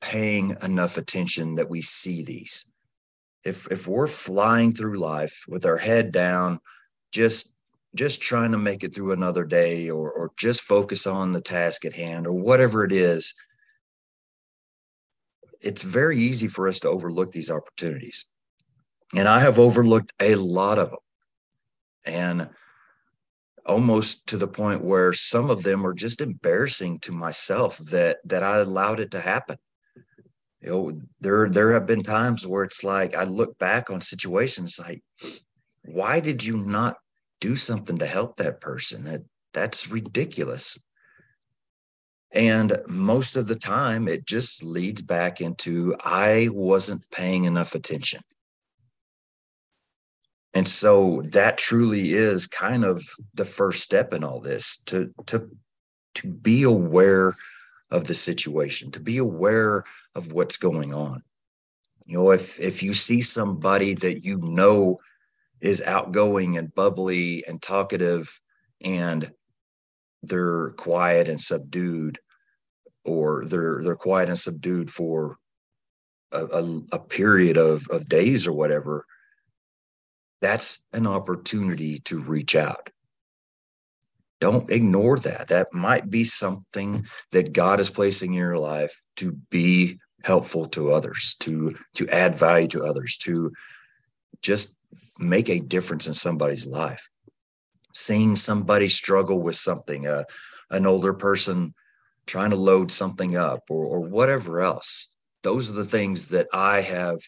paying 0.00 0.56
enough 0.62 0.96
attention 0.96 1.56
that 1.56 1.68
we 1.68 1.82
see 1.82 2.24
these 2.24 2.64
if 3.44 3.70
if 3.70 3.86
we're 3.86 4.06
flying 4.06 4.72
through 4.72 4.98
life 4.98 5.44
with 5.48 5.66
our 5.66 5.76
head 5.76 6.12
down 6.12 6.60
just 7.12 7.54
just 7.94 8.20
trying 8.20 8.52
to 8.52 8.58
make 8.58 8.82
it 8.82 8.94
through 8.94 9.12
another 9.12 9.44
day 9.44 9.90
or 9.90 10.10
or 10.10 10.32
just 10.36 10.62
focus 10.62 11.06
on 11.06 11.32
the 11.32 11.40
task 11.40 11.84
at 11.84 11.94
hand 11.94 12.26
or 12.26 12.32
whatever 12.32 12.84
it 12.84 12.92
is 12.92 13.34
it's 15.60 15.82
very 15.82 16.18
easy 16.18 16.46
for 16.46 16.68
us 16.68 16.80
to 16.80 16.88
overlook 16.88 17.32
these 17.32 17.50
opportunities. 17.50 18.30
And 19.14 19.28
i 19.28 19.40
have 19.40 19.58
overlooked 19.58 20.12
a 20.20 20.34
lot 20.34 20.78
of 20.78 20.90
them 20.90 20.98
and 22.06 22.50
almost 23.66 24.28
to 24.28 24.36
the 24.36 24.48
point 24.48 24.84
where 24.84 25.12
some 25.12 25.48
of 25.50 25.62
them 25.62 25.86
are 25.86 25.94
just 25.94 26.20
embarrassing 26.20 26.98
to 27.00 27.12
myself 27.12 27.78
that 27.78 28.18
that 28.24 28.42
i 28.42 28.58
allowed 28.58 29.00
it 29.00 29.12
to 29.12 29.20
happen 29.20 29.56
you 30.64 30.70
know 30.70 30.92
there 31.20 31.48
there 31.48 31.72
have 31.72 31.86
been 31.86 32.02
times 32.02 32.46
where 32.46 32.64
it's 32.64 32.82
like 32.82 33.14
i 33.14 33.24
look 33.24 33.58
back 33.58 33.90
on 33.90 34.00
situations 34.00 34.80
like 34.80 35.02
why 35.84 36.20
did 36.20 36.42
you 36.42 36.56
not 36.56 36.96
do 37.40 37.56
something 37.56 37.98
to 37.98 38.06
help 38.06 38.36
that 38.36 38.60
person? 38.60 39.04
That 39.04 39.22
that's 39.52 39.90
ridiculous. 39.90 40.78
And 42.32 42.78
most 42.88 43.36
of 43.36 43.46
the 43.46 43.54
time 43.54 44.08
it 44.08 44.26
just 44.26 44.64
leads 44.64 45.02
back 45.02 45.40
into 45.40 45.94
i 46.02 46.48
wasn't 46.52 47.10
paying 47.10 47.44
enough 47.44 47.74
attention. 47.74 48.22
And 50.54 50.68
so 50.68 51.22
that 51.32 51.58
truly 51.58 52.12
is 52.12 52.46
kind 52.46 52.84
of 52.84 53.02
the 53.34 53.44
first 53.44 53.82
step 53.82 54.12
in 54.12 54.24
all 54.24 54.40
this 54.40 54.78
to 54.84 55.12
to 55.26 55.50
to 56.14 56.28
be 56.28 56.62
aware 56.62 57.34
of 57.90 58.04
the 58.04 58.14
situation 58.14 58.90
to 58.92 59.00
be 59.00 59.18
aware 59.18 59.84
of 60.14 60.32
what's 60.32 60.56
going 60.56 60.94
on. 60.94 61.22
You 62.06 62.18
know, 62.18 62.30
if 62.32 62.60
if 62.60 62.82
you 62.82 62.94
see 62.94 63.20
somebody 63.20 63.94
that 63.94 64.24
you 64.24 64.38
know 64.38 64.98
is 65.60 65.80
outgoing 65.82 66.58
and 66.58 66.74
bubbly 66.74 67.44
and 67.46 67.60
talkative 67.60 68.40
and 68.82 69.30
they're 70.22 70.70
quiet 70.70 71.28
and 71.28 71.40
subdued 71.40 72.18
or 73.04 73.44
they're 73.46 73.82
they're 73.82 73.96
quiet 73.96 74.28
and 74.28 74.38
subdued 74.38 74.90
for 74.90 75.38
a, 76.32 76.44
a, 76.44 76.80
a 76.92 76.98
period 76.98 77.56
of, 77.56 77.86
of 77.90 78.08
days 78.08 78.46
or 78.46 78.52
whatever 78.52 79.06
that's 80.40 80.86
an 80.92 81.06
opportunity 81.06 81.98
to 82.00 82.18
reach 82.18 82.54
out 82.54 82.90
don't 84.40 84.70
ignore 84.70 85.18
that 85.18 85.48
that 85.48 85.72
might 85.72 86.10
be 86.10 86.24
something 86.24 87.06
that 87.32 87.52
god 87.52 87.80
is 87.80 87.90
placing 87.90 88.32
in 88.32 88.38
your 88.38 88.58
life 88.58 89.00
to 89.16 89.32
be 89.50 89.98
helpful 90.24 90.66
to 90.68 90.92
others, 90.92 91.36
to 91.40 91.76
to 91.94 92.08
add 92.08 92.34
value 92.34 92.68
to 92.68 92.84
others, 92.84 93.16
to 93.18 93.52
just 94.42 94.76
make 95.18 95.48
a 95.48 95.60
difference 95.60 96.06
in 96.06 96.14
somebody's 96.14 96.66
life. 96.66 97.08
Seeing 97.92 98.36
somebody 98.36 98.88
struggle 98.88 99.42
with 99.42 99.56
something, 99.56 100.06
uh, 100.06 100.24
an 100.70 100.86
older 100.86 101.14
person 101.14 101.74
trying 102.26 102.50
to 102.50 102.56
load 102.56 102.90
something 102.90 103.36
up, 103.36 103.60
or, 103.70 103.84
or 103.84 104.00
whatever 104.00 104.62
else. 104.62 105.14
Those 105.42 105.70
are 105.70 105.74
the 105.74 105.84
things 105.84 106.28
that 106.28 106.48
I 106.54 106.80
have 106.80 107.18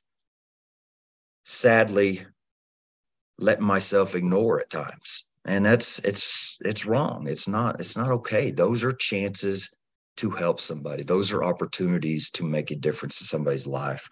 sadly 1.44 2.24
let 3.38 3.60
myself 3.60 4.14
ignore 4.14 4.60
at 4.60 4.70
times 4.70 5.26
and 5.46 5.64
that's 5.64 6.00
it's 6.00 6.58
it's 6.62 6.84
wrong 6.84 7.26
it's 7.28 7.46
not 7.46 7.78
it's 7.80 7.96
not 7.96 8.10
okay 8.10 8.50
those 8.50 8.82
are 8.84 8.92
chances 8.92 9.74
to 10.16 10.30
help 10.30 10.60
somebody. 10.60 11.02
Those 11.02 11.32
are 11.32 11.44
opportunities 11.44 12.30
to 12.30 12.44
make 12.44 12.70
a 12.70 12.76
difference 12.76 13.20
in 13.20 13.26
somebody's 13.26 13.66
life. 13.66 14.08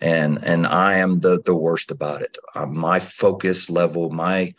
And 0.00 0.42
and 0.44 0.66
I 0.66 0.98
am 0.98 1.20
the 1.20 1.40
the 1.44 1.54
worst 1.54 1.90
about 1.90 2.22
it. 2.22 2.36
Uh, 2.54 2.66
my 2.66 2.98
focus 2.98 3.70
level, 3.70 4.10
my 4.10 4.52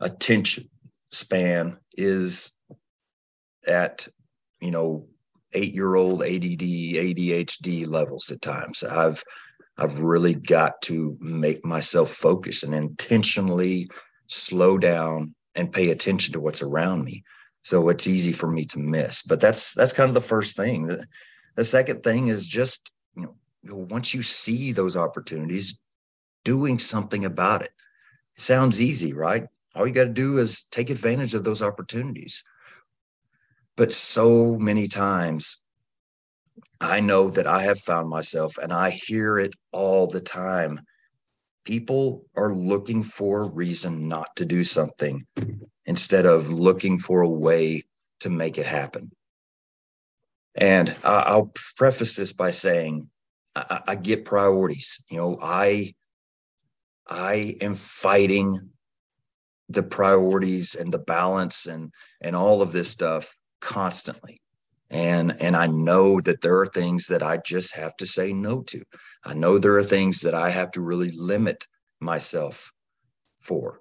attention 0.00 0.68
span 1.12 1.78
is 1.94 2.52
at 3.66 4.08
you 4.60 4.70
know 4.70 5.06
eight 5.52 5.74
year 5.74 5.94
old 5.94 6.22
ADD 6.22 6.62
ADHD 6.62 7.86
levels 7.86 8.30
at 8.30 8.42
times. 8.42 8.82
I've 8.82 9.22
I've 9.76 10.00
really 10.00 10.34
got 10.34 10.82
to 10.82 11.16
make 11.20 11.64
myself 11.64 12.10
focus 12.10 12.62
and 12.62 12.74
intentionally 12.74 13.90
slow 14.26 14.78
down 14.78 15.34
and 15.54 15.72
pay 15.72 15.90
attention 15.90 16.32
to 16.32 16.40
what's 16.40 16.62
around 16.62 17.04
me 17.04 17.24
so 17.62 17.88
it's 17.88 18.06
easy 18.06 18.32
for 18.32 18.50
me 18.50 18.64
to 18.64 18.78
miss 18.78 19.22
but 19.22 19.40
that's 19.40 19.74
that's 19.74 19.92
kind 19.92 20.08
of 20.08 20.14
the 20.14 20.20
first 20.20 20.56
thing. 20.56 20.86
The, 20.86 21.06
the 21.56 21.64
second 21.64 22.02
thing 22.02 22.28
is 22.28 22.46
just 22.46 22.90
you 23.16 23.34
know 23.62 23.76
once 23.76 24.14
you 24.14 24.22
see 24.22 24.72
those 24.72 24.96
opportunities 24.96 25.80
doing 26.44 26.78
something 26.78 27.24
about 27.24 27.62
it. 27.62 27.72
it 28.36 28.40
sounds 28.40 28.80
easy 28.80 29.12
right? 29.12 29.46
All 29.74 29.86
you 29.86 29.92
got 29.92 30.04
to 30.04 30.10
do 30.10 30.38
is 30.38 30.64
take 30.64 30.90
advantage 30.90 31.34
of 31.34 31.44
those 31.44 31.62
opportunities. 31.62 32.42
But 33.76 33.92
so 33.92 34.56
many 34.56 34.88
times 34.88 35.62
i 36.80 37.00
know 37.00 37.28
that 37.30 37.46
i 37.46 37.62
have 37.62 37.78
found 37.78 38.08
myself 38.08 38.56
and 38.58 38.72
i 38.72 38.90
hear 38.90 39.38
it 39.38 39.52
all 39.72 40.06
the 40.06 40.20
time 40.20 40.80
people 41.68 42.24
are 42.34 42.54
looking 42.54 43.02
for 43.02 43.42
a 43.42 43.48
reason 43.48 44.08
not 44.08 44.34
to 44.36 44.46
do 44.46 44.64
something 44.64 45.22
instead 45.84 46.24
of 46.24 46.48
looking 46.48 46.98
for 46.98 47.20
a 47.20 47.28
way 47.28 47.82
to 48.20 48.30
make 48.30 48.56
it 48.56 48.64
happen. 48.64 49.10
And 50.54 50.96
I'll 51.04 51.52
preface 51.76 52.16
this 52.16 52.32
by 52.32 52.52
saying 52.52 53.10
I, 53.54 53.80
I 53.88 53.94
get 53.96 54.24
priorities. 54.24 55.04
You 55.10 55.18
know, 55.18 55.38
I 55.42 55.94
I 57.06 57.56
am 57.60 57.74
fighting 57.74 58.70
the 59.68 59.82
priorities 59.82 60.74
and 60.74 60.90
the 60.90 60.98
balance 60.98 61.66
and 61.66 61.92
and 62.22 62.34
all 62.34 62.62
of 62.62 62.72
this 62.72 62.90
stuff 62.90 63.34
constantly 63.60 64.40
and 64.90 65.34
and 65.40 65.56
i 65.56 65.66
know 65.66 66.20
that 66.20 66.40
there 66.40 66.58
are 66.58 66.66
things 66.66 67.06
that 67.06 67.22
i 67.22 67.36
just 67.38 67.74
have 67.76 67.96
to 67.96 68.06
say 68.06 68.32
no 68.32 68.62
to 68.62 68.82
I 69.24 69.34
know 69.34 69.58
there 69.58 69.76
are 69.76 69.84
things 69.84 70.22
that 70.22 70.34
I 70.34 70.50
have 70.50 70.70
to 70.72 70.80
really 70.80 71.10
limit 71.10 71.66
myself 72.00 72.72
for. 73.40 73.80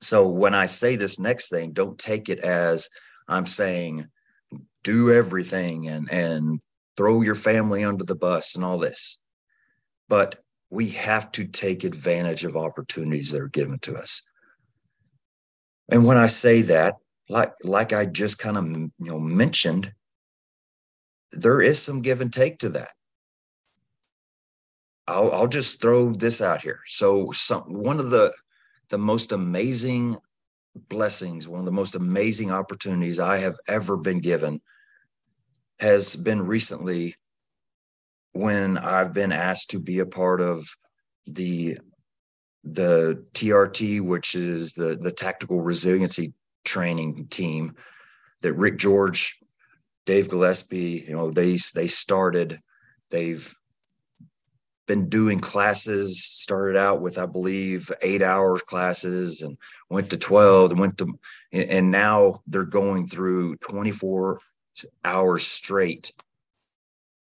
So 0.00 0.28
when 0.28 0.54
I 0.54 0.66
say 0.66 0.96
this 0.96 1.18
next 1.18 1.50
thing, 1.50 1.72
don't 1.72 1.98
take 1.98 2.28
it 2.28 2.40
as 2.40 2.88
I'm 3.26 3.46
saying, 3.46 4.06
do 4.84 5.12
everything 5.12 5.88
and 5.88 6.10
and 6.10 6.60
throw 6.96 7.20
your 7.20 7.34
family 7.34 7.84
under 7.84 8.04
the 8.04 8.14
bus 8.14 8.56
and 8.56 8.64
all 8.64 8.78
this. 8.78 9.20
But 10.08 10.36
we 10.70 10.90
have 10.90 11.30
to 11.32 11.44
take 11.44 11.84
advantage 11.84 12.44
of 12.44 12.56
opportunities 12.56 13.32
that 13.32 13.42
are 13.42 13.48
given 13.48 13.78
to 13.80 13.96
us. 13.96 14.22
And 15.90 16.06
when 16.06 16.16
I 16.16 16.26
say 16.26 16.62
that, 16.62 16.94
like 17.28 17.52
like 17.62 17.92
I 17.92 18.06
just 18.06 18.38
kind 18.38 18.56
of 18.56 18.66
you 18.66 18.90
know 18.98 19.18
mentioned, 19.18 19.92
there 21.32 21.60
is 21.60 21.80
some 21.80 22.02
give 22.02 22.20
and 22.20 22.32
take 22.32 22.58
to 22.58 22.70
that. 22.70 22.90
I'll, 25.06 25.32
I'll 25.32 25.48
just 25.48 25.80
throw 25.80 26.12
this 26.12 26.42
out 26.42 26.62
here. 26.62 26.80
So 26.86 27.32
some 27.32 27.62
one 27.62 27.98
of 27.98 28.10
the 28.10 28.32
the 28.90 28.98
most 28.98 29.32
amazing 29.32 30.16
blessings, 30.74 31.48
one 31.48 31.60
of 31.60 31.66
the 31.66 31.72
most 31.72 31.94
amazing 31.94 32.50
opportunities 32.50 33.18
I 33.18 33.38
have 33.38 33.56
ever 33.66 33.96
been 33.96 34.20
given 34.20 34.60
has 35.80 36.16
been 36.16 36.42
recently 36.42 37.16
when 38.32 38.78
I've 38.78 39.12
been 39.12 39.32
asked 39.32 39.70
to 39.70 39.78
be 39.78 39.98
a 39.98 40.06
part 40.06 40.40
of 40.40 40.66
the 41.26 41.78
the 42.64 43.24
TRT, 43.34 44.00
which 44.00 44.34
is 44.34 44.74
the 44.74 44.96
the 45.00 45.10
tactical 45.10 45.60
resiliency 45.60 46.34
training 46.64 47.28
team 47.28 47.74
that 48.42 48.52
Rick 48.52 48.78
George, 48.78 49.38
Dave 50.08 50.30
Gillespie, 50.30 51.04
you 51.06 51.14
know, 51.14 51.30
they 51.30 51.58
they 51.74 51.86
started. 51.86 52.60
They've 53.10 53.54
been 54.86 55.10
doing 55.10 55.38
classes. 55.38 56.24
Started 56.24 56.78
out 56.78 57.02
with, 57.02 57.18
I 57.18 57.26
believe, 57.26 57.92
eight 58.00 58.22
hour 58.22 58.58
classes, 58.58 59.42
and 59.42 59.58
went 59.90 60.08
to 60.08 60.16
twelve, 60.16 60.70
and 60.70 60.80
went 60.80 60.96
to, 60.96 61.18
and 61.52 61.90
now 61.90 62.40
they're 62.46 62.64
going 62.64 63.06
through 63.06 63.56
twenty 63.56 63.92
four 63.92 64.40
hours 65.04 65.46
straight 65.46 66.10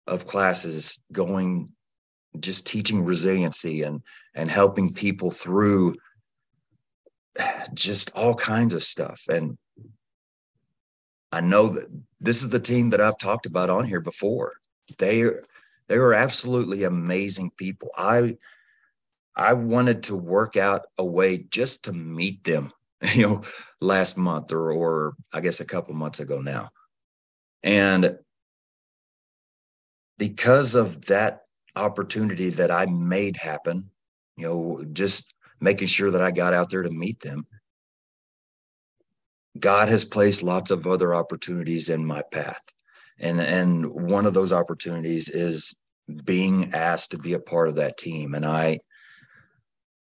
of 0.08 0.26
classes, 0.26 0.98
going 1.12 1.74
just 2.40 2.68
teaching 2.68 3.04
resiliency 3.04 3.84
and 3.84 4.02
and 4.34 4.50
helping 4.50 4.94
people 4.94 5.30
through 5.30 5.94
just 7.74 8.12
all 8.16 8.34
kinds 8.34 8.74
of 8.74 8.82
stuff 8.82 9.24
and 9.28 9.58
i 11.32 11.42
know 11.42 11.68
that 11.68 11.88
this 12.20 12.42
is 12.42 12.50
the 12.50 12.60
team 12.60 12.90
that 12.90 13.02
i've 13.02 13.18
talked 13.18 13.46
about 13.46 13.70
on 13.70 13.86
here 13.86 14.02
before 14.02 14.54
they 14.98 15.22
are 15.22 15.44
they 15.88 15.96
are 15.96 16.14
absolutely 16.14 16.84
amazing 16.84 17.52
people 17.58 17.90
i 17.98 18.36
i 19.36 19.54
wanted 19.54 20.04
to 20.04 20.16
work 20.16 20.58
out 20.58 20.86
a 20.98 21.06
way 21.06 21.38
just 21.38 21.86
to 21.86 21.94
meet 21.94 22.44
them 22.44 22.72
you 23.14 23.28
know 23.28 23.42
last 23.82 24.18
month 24.18 24.52
or 24.52 24.72
or 24.72 25.16
i 25.34 25.40
guess 25.40 25.60
a 25.60 25.66
couple 25.66 25.94
months 25.94 26.20
ago 26.20 26.42
now 26.42 26.70
and 27.64 28.18
because 30.18 30.76
of 30.76 31.06
that 31.06 31.42
opportunity 31.76 32.50
that 32.50 32.72
I 32.72 32.86
made 32.88 33.38
happen, 33.38 33.90
you 34.36 34.48
know, 34.48 34.86
just 34.94 35.34
making 35.60 35.88
sure 35.88 36.12
that 36.12 36.22
I 36.22 36.32
got 36.32 36.54
out 36.54 36.70
there 36.70 36.84
to 36.84 36.90
meet 36.90 37.20
them. 37.20 37.46
God 39.60 39.90
has 39.90 40.06
placed 40.06 40.44
lots 40.44 40.72
of 40.72 40.88
other 40.88 41.14
opportunities 41.14 41.90
in 41.90 42.06
my 42.06 42.22
path. 42.32 42.62
And 43.20 43.42
and 43.42 43.86
one 43.88 44.26
of 44.26 44.34
those 44.34 44.54
opportunities 44.54 45.30
is 45.30 45.76
being 46.24 46.74
asked 46.74 47.12
to 47.12 47.18
be 47.18 47.34
a 47.34 47.40
part 47.40 47.68
of 47.68 47.76
that 47.76 47.98
team 47.98 48.34
and 48.34 48.46
I 48.46 48.80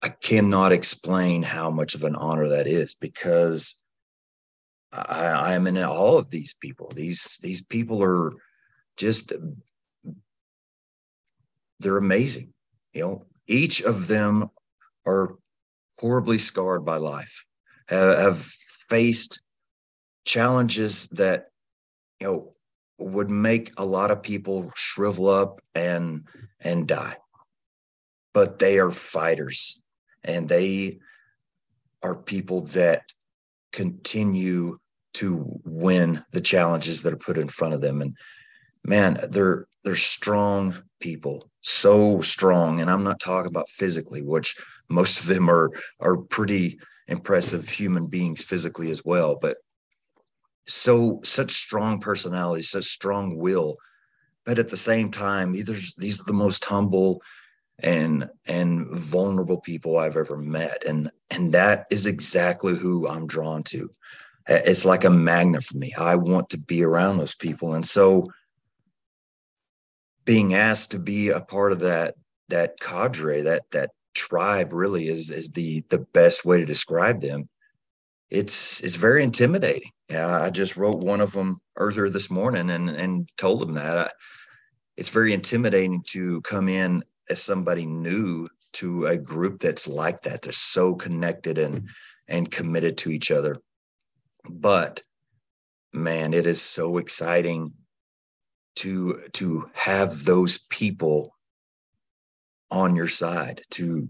I 0.02 0.10
cannot 0.10 0.74
explain 0.74 1.44
how 1.44 1.70
much 1.70 1.96
of 1.96 2.04
an 2.04 2.16
honor 2.16 2.50
that 2.50 2.68
is 2.68 2.94
because 2.94 3.82
I, 4.92 5.28
I 5.28 5.54
am 5.54 5.66
in 5.66 5.78
all 5.78 6.18
of 6.18 6.30
these 6.30 6.54
people. 6.54 6.92
These 6.94 7.40
these 7.42 7.64
people 7.64 8.04
are 8.04 8.34
just 8.98 9.32
they're 11.80 11.98
amazing. 11.98 12.54
You 12.94 13.02
know, 13.02 13.26
each 13.48 13.82
of 13.82 14.08
them 14.08 14.50
are 15.06 15.36
horribly 15.98 16.38
scarred 16.38 16.86
by 16.86 16.98
life, 16.98 17.46
have, 17.88 18.54
faced 18.94 19.42
challenges 20.24 21.08
that, 21.08 21.48
you 22.20 22.28
know, 22.28 22.54
would 23.00 23.32
make 23.32 23.72
a 23.78 23.84
lot 23.84 24.12
of 24.12 24.22
people 24.22 24.72
shrivel 24.76 25.28
up 25.28 25.62
and 25.74 26.28
and 26.62 26.88
die. 26.88 27.16
But 28.36 28.60
they 28.60 28.78
are 28.78 28.92
fighters 28.92 29.82
and 30.24 30.48
they 30.48 31.00
are 32.04 32.16
people 32.16 32.62
that 32.78 33.02
continue 33.72 34.78
to 35.16 35.60
win 35.66 36.24
the 36.32 36.42
challenges 36.42 37.02
that 37.02 37.14
are 37.14 37.26
put 37.28 37.40
in 37.40 37.48
front 37.48 37.74
of 37.74 37.82
them. 37.82 38.00
And 38.00 38.16
man, 38.86 39.18
they're 39.28 39.66
they're 39.84 39.96
strong 39.96 40.76
people, 41.00 41.50
so 41.62 42.22
strong. 42.22 42.80
And 42.80 42.92
I'm 42.92 43.04
not 43.04 43.20
talking 43.20 43.50
about 43.50 43.70
physically, 43.70 44.22
which 44.22 44.56
most 44.88 45.22
of 45.22 45.26
them 45.34 45.50
are 45.50 45.72
are 46.00 46.18
pretty 46.18 46.78
impressive 47.08 47.70
human 47.70 48.08
beings 48.08 48.44
physically 48.44 48.90
as 48.90 49.04
well, 49.04 49.38
but 49.42 49.58
so 50.66 51.20
such 51.24 51.52
strong 51.52 52.00
personalities, 52.00 52.70
such 52.70 52.86
strong 52.86 53.38
will. 53.38 53.78
But 54.46 54.60
at 54.60 54.70
the 54.70 54.78
same 54.78 55.12
time, 55.12 55.54
these 55.54 55.94
these 55.96 56.22
are 56.22 56.26
the 56.26 56.34
most 56.34 56.66
humble 56.66 57.22
and 57.80 58.30
and 58.48 58.88
vulnerable 58.92 59.60
people 59.60 59.98
I've 59.98 60.18
ever 60.18 60.38
met. 60.38 60.84
And 60.86 61.12
and 61.30 61.54
that 61.54 61.86
is 61.90 62.08
exactly 62.08 62.76
who 62.76 63.08
I'm 63.08 63.28
drawn 63.28 63.64
to. 63.64 63.92
It's 64.48 64.86
like 64.86 65.06
a 65.06 65.10
magnet 65.10 65.64
for 65.64 65.78
me. 65.78 65.94
I 65.98 66.16
want 66.16 66.50
to 66.50 66.58
be 66.58 66.84
around 66.84 67.18
those 67.18 67.36
people. 67.36 67.74
And 67.76 67.86
so 67.86 68.32
being 70.26 70.54
asked 70.54 70.92
to 70.92 71.00
be 71.00 71.30
a 71.30 71.42
part 71.42 71.72
of 71.72 71.80
that 71.80 72.16
that 72.50 72.80
cadre 72.80 73.42
that 73.42 73.64
that 73.72 73.92
tribe 74.14 74.74
really 74.74 75.08
is 75.08 75.32
is 75.32 75.50
the 75.50 75.84
the 75.90 76.00
best 76.14 76.46
way 76.46 76.60
to 76.60 76.66
describe 76.66 77.22
them. 77.22 77.50
It's 78.30 78.84
it's 78.84 78.96
very 78.96 79.24
intimidating. 79.24 79.92
I 80.10 80.50
just 80.50 80.78
wrote 80.78 81.04
one 81.04 81.22
of 81.22 81.32
them 81.32 81.60
earlier 81.76 82.10
this 82.10 82.30
morning 82.30 82.70
and 82.70 82.90
and 82.90 83.30
told 83.38 83.62
them 83.62 83.74
that. 83.76 83.98
I, 83.98 84.10
it's 84.96 85.10
very 85.10 85.34
intimidating 85.34 86.04
to 86.10 86.42
come 86.42 86.70
in 86.70 87.04
as 87.30 87.42
somebody 87.42 87.86
new 87.86 88.48
to 88.74 89.08
a 89.08 89.18
group 89.18 89.60
that's 89.60 89.88
like 89.88 90.22
that. 90.22 90.42
They're 90.42 90.52
so 90.52 90.96
connected 90.96 91.58
and 91.58 91.90
and 92.28 92.50
committed 92.50 92.98
to 93.00 93.12
each 93.12 93.32
other. 93.32 93.58
But 94.50 95.04
man 95.94 96.34
it 96.34 96.48
is 96.48 96.62
so 96.62 96.98
exciting 96.98 97.72
to 98.76 99.22
to 99.34 99.70
have 99.74 100.26
those 100.26 100.58
people 100.70 101.33
on 102.74 102.96
your 102.96 103.08
side 103.08 103.62
to 103.70 104.10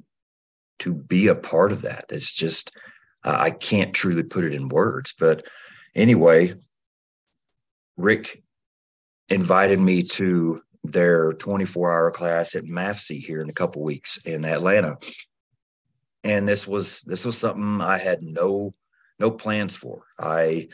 to 0.80 0.94
be 0.94 1.28
a 1.28 1.36
part 1.36 1.72
of 1.72 1.84
that 1.84 2.06
it's 2.10 2.34
just 2.34 2.76
i 3.24 3.52
can't 3.52 3.94
truly 3.94 4.24
put 4.24 4.44
it 4.44 4.54
in 4.54 4.70
words 4.70 5.14
but 5.20 5.46
anyway 5.94 6.54
rick 7.98 8.42
invited 9.30 9.80
me 9.80 10.04
to 10.04 10.62
their 10.84 11.34
24 11.34 11.92
hour 11.92 12.12
class 12.12 12.56
at 12.56 12.66
MAFC 12.66 13.20
here 13.20 13.42
in 13.42 13.50
a 13.50 13.54
couple 13.54 13.84
weeks 13.84 14.18
in 14.26 14.46
Atlanta. 14.46 14.98
And 16.24 16.48
this 16.48 16.68
was 16.68 17.02
this 17.02 17.26
was 17.26 17.38
something 17.38 17.82
I 17.82 17.98
had 17.98 18.22
no 18.22 18.74
no 19.20 19.32
plans 19.32 19.76
for. 19.76 20.04
I 20.20 20.68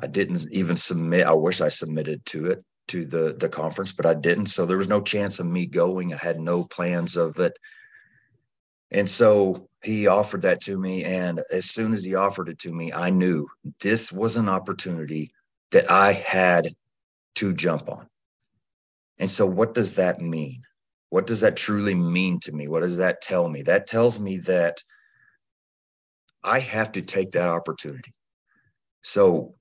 I 0.00 0.06
didn't 0.06 0.46
even 0.50 0.76
submit. 0.76 1.26
I 1.26 1.32
wish 1.32 1.60
I 1.60 1.68
submitted 1.68 2.24
to 2.26 2.46
it 2.46 2.64
to 2.88 3.04
the 3.04 3.36
the 3.38 3.48
conference, 3.48 3.92
but 3.92 4.06
I 4.06 4.14
didn't. 4.14 4.46
So 4.46 4.66
there 4.66 4.76
was 4.76 4.88
no 4.88 5.00
chance 5.00 5.38
of 5.38 5.46
me 5.46 5.66
going. 5.66 6.12
I 6.12 6.16
had 6.16 6.38
no 6.38 6.64
plans 6.64 7.16
of 7.16 7.38
it. 7.38 7.58
And 8.90 9.08
so 9.08 9.68
he 9.82 10.06
offered 10.06 10.42
that 10.42 10.60
to 10.62 10.78
me. 10.78 11.04
And 11.04 11.40
as 11.52 11.70
soon 11.70 11.92
as 11.92 12.04
he 12.04 12.14
offered 12.14 12.48
it 12.48 12.58
to 12.60 12.72
me, 12.72 12.92
I 12.92 13.10
knew 13.10 13.48
this 13.80 14.12
was 14.12 14.36
an 14.36 14.48
opportunity 14.48 15.32
that 15.72 15.90
I 15.90 16.12
had 16.12 16.68
to 17.36 17.52
jump 17.52 17.88
on. 17.88 18.08
And 19.18 19.30
so, 19.30 19.46
what 19.46 19.74
does 19.74 19.94
that 19.94 20.20
mean? 20.20 20.62
What 21.10 21.26
does 21.26 21.40
that 21.42 21.56
truly 21.56 21.94
mean 21.94 22.40
to 22.40 22.52
me? 22.52 22.68
What 22.68 22.80
does 22.80 22.98
that 22.98 23.20
tell 23.20 23.48
me? 23.48 23.62
That 23.62 23.86
tells 23.86 24.18
me 24.18 24.38
that 24.38 24.82
I 26.42 26.60
have 26.60 26.92
to 26.92 27.02
take 27.02 27.32
that 27.32 27.48
opportunity. 27.48 28.12
So, 29.02 29.54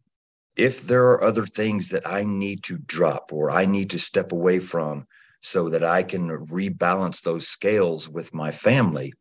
if 0.56 0.84
there 0.84 1.06
are 1.10 1.24
other 1.24 1.46
things 1.46 1.90
that 1.90 2.08
I 2.08 2.24
need 2.24 2.64
to 2.64 2.78
drop 2.78 3.34
or 3.34 3.50
I 3.50 3.66
need 3.66 3.90
to 3.92 4.00
step 4.00 4.32
away 4.32 4.60
from 4.60 5.08
so 5.40 5.70
that 5.70 5.84
I 5.84 6.04
can 6.04 6.30
rebalance 6.30 7.22
those 7.22 7.48
scales 7.48 8.08
with 8.08 8.34
my 8.34 8.52
family, 8.52 9.14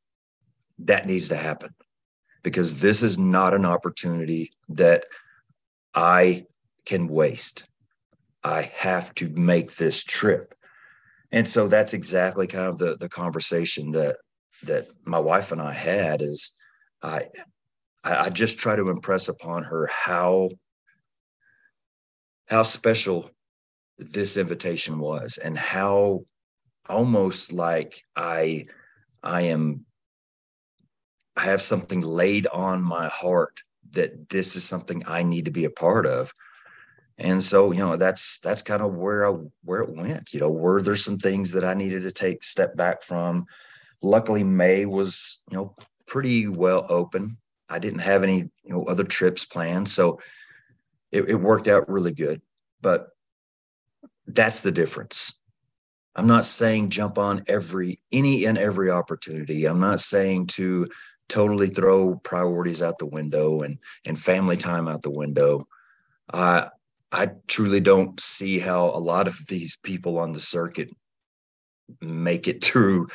that 0.78 1.06
needs 1.06 1.28
to 1.28 1.36
happen 1.36 1.74
because 2.42 2.80
this 2.80 3.02
is 3.02 3.18
not 3.18 3.54
an 3.54 3.64
opportunity 3.64 4.52
that 4.68 5.04
I 5.94 6.46
can 6.84 7.08
waste. 7.08 7.68
I 8.44 8.62
have 8.62 9.14
to 9.16 9.28
make 9.28 9.76
this 9.76 10.02
trip. 10.02 10.54
And 11.30 11.46
so 11.46 11.68
that's 11.68 11.94
exactly 11.94 12.46
kind 12.46 12.66
of 12.66 12.78
the 12.78 12.96
the 12.98 13.08
conversation 13.08 13.92
that 13.92 14.16
that 14.64 14.86
my 15.04 15.18
wife 15.18 15.52
and 15.52 15.62
I 15.62 15.72
had 15.72 16.20
is 16.20 16.54
I 17.02 17.28
I 18.04 18.30
just 18.30 18.58
try 18.58 18.76
to 18.76 18.90
impress 18.90 19.28
upon 19.28 19.62
her 19.62 19.86
how 19.86 20.50
how 22.52 22.62
special 22.62 23.30
this 23.96 24.36
invitation 24.36 24.98
was 24.98 25.38
and 25.38 25.56
how 25.56 26.22
almost 26.86 27.50
like 27.50 28.02
I 28.14 28.66
I 29.22 29.42
am 29.42 29.86
I 31.34 31.44
have 31.44 31.62
something 31.62 32.02
laid 32.02 32.46
on 32.48 32.82
my 32.82 33.08
heart 33.08 33.62
that 33.92 34.28
this 34.28 34.54
is 34.54 34.64
something 34.64 35.02
I 35.06 35.22
need 35.22 35.46
to 35.46 35.50
be 35.50 35.64
a 35.64 35.70
part 35.70 36.04
of. 36.04 36.34
And 37.16 37.42
so, 37.42 37.72
you 37.72 37.78
know, 37.78 37.96
that's 37.96 38.38
that's 38.40 38.62
kind 38.62 38.82
of 38.82 38.92
where 38.92 39.26
I 39.26 39.34
where 39.64 39.80
it 39.80 39.96
went. 39.96 40.34
You 40.34 40.40
know, 40.40 40.50
were 40.50 40.82
there 40.82 40.94
some 40.94 41.16
things 41.16 41.52
that 41.52 41.64
I 41.64 41.72
needed 41.72 42.02
to 42.02 42.12
take 42.12 42.44
step 42.44 42.76
back 42.76 43.02
from? 43.02 43.46
Luckily, 44.02 44.44
May 44.44 44.84
was, 44.84 45.40
you 45.50 45.56
know, 45.56 45.74
pretty 46.06 46.48
well 46.48 46.84
open. 46.90 47.38
I 47.70 47.78
didn't 47.78 48.00
have 48.00 48.22
any, 48.22 48.40
you 48.62 48.72
know, 48.74 48.84
other 48.84 49.04
trips 49.04 49.46
planned. 49.46 49.88
So 49.88 50.18
it, 51.12 51.28
it 51.28 51.34
worked 51.34 51.68
out 51.68 51.88
really 51.88 52.12
good. 52.12 52.42
But 52.80 53.08
that's 54.26 54.62
the 54.62 54.72
difference. 54.72 55.38
I'm 56.14 56.26
not 56.26 56.44
saying 56.44 56.90
jump 56.90 57.18
on 57.18 57.44
every 57.46 58.00
any 58.10 58.44
and 58.44 58.58
every 58.58 58.90
opportunity. 58.90 59.66
I'm 59.66 59.80
not 59.80 60.00
saying 60.00 60.48
to 60.48 60.88
totally 61.28 61.68
throw 61.68 62.16
priorities 62.16 62.82
out 62.82 62.98
the 62.98 63.06
window 63.06 63.60
and 63.60 63.78
and 64.04 64.18
family 64.18 64.56
time 64.56 64.88
out 64.88 65.02
the 65.02 65.10
window. 65.10 65.66
I 66.32 66.68
I 67.10 67.30
truly 67.46 67.80
don't 67.80 68.18
see 68.20 68.58
how 68.58 68.86
a 68.86 68.98
lot 68.98 69.28
of 69.28 69.38
these 69.48 69.76
people 69.76 70.18
on 70.18 70.32
the 70.32 70.40
circuit 70.40 70.90
make 72.00 72.48
it 72.48 72.62
through 72.64 73.08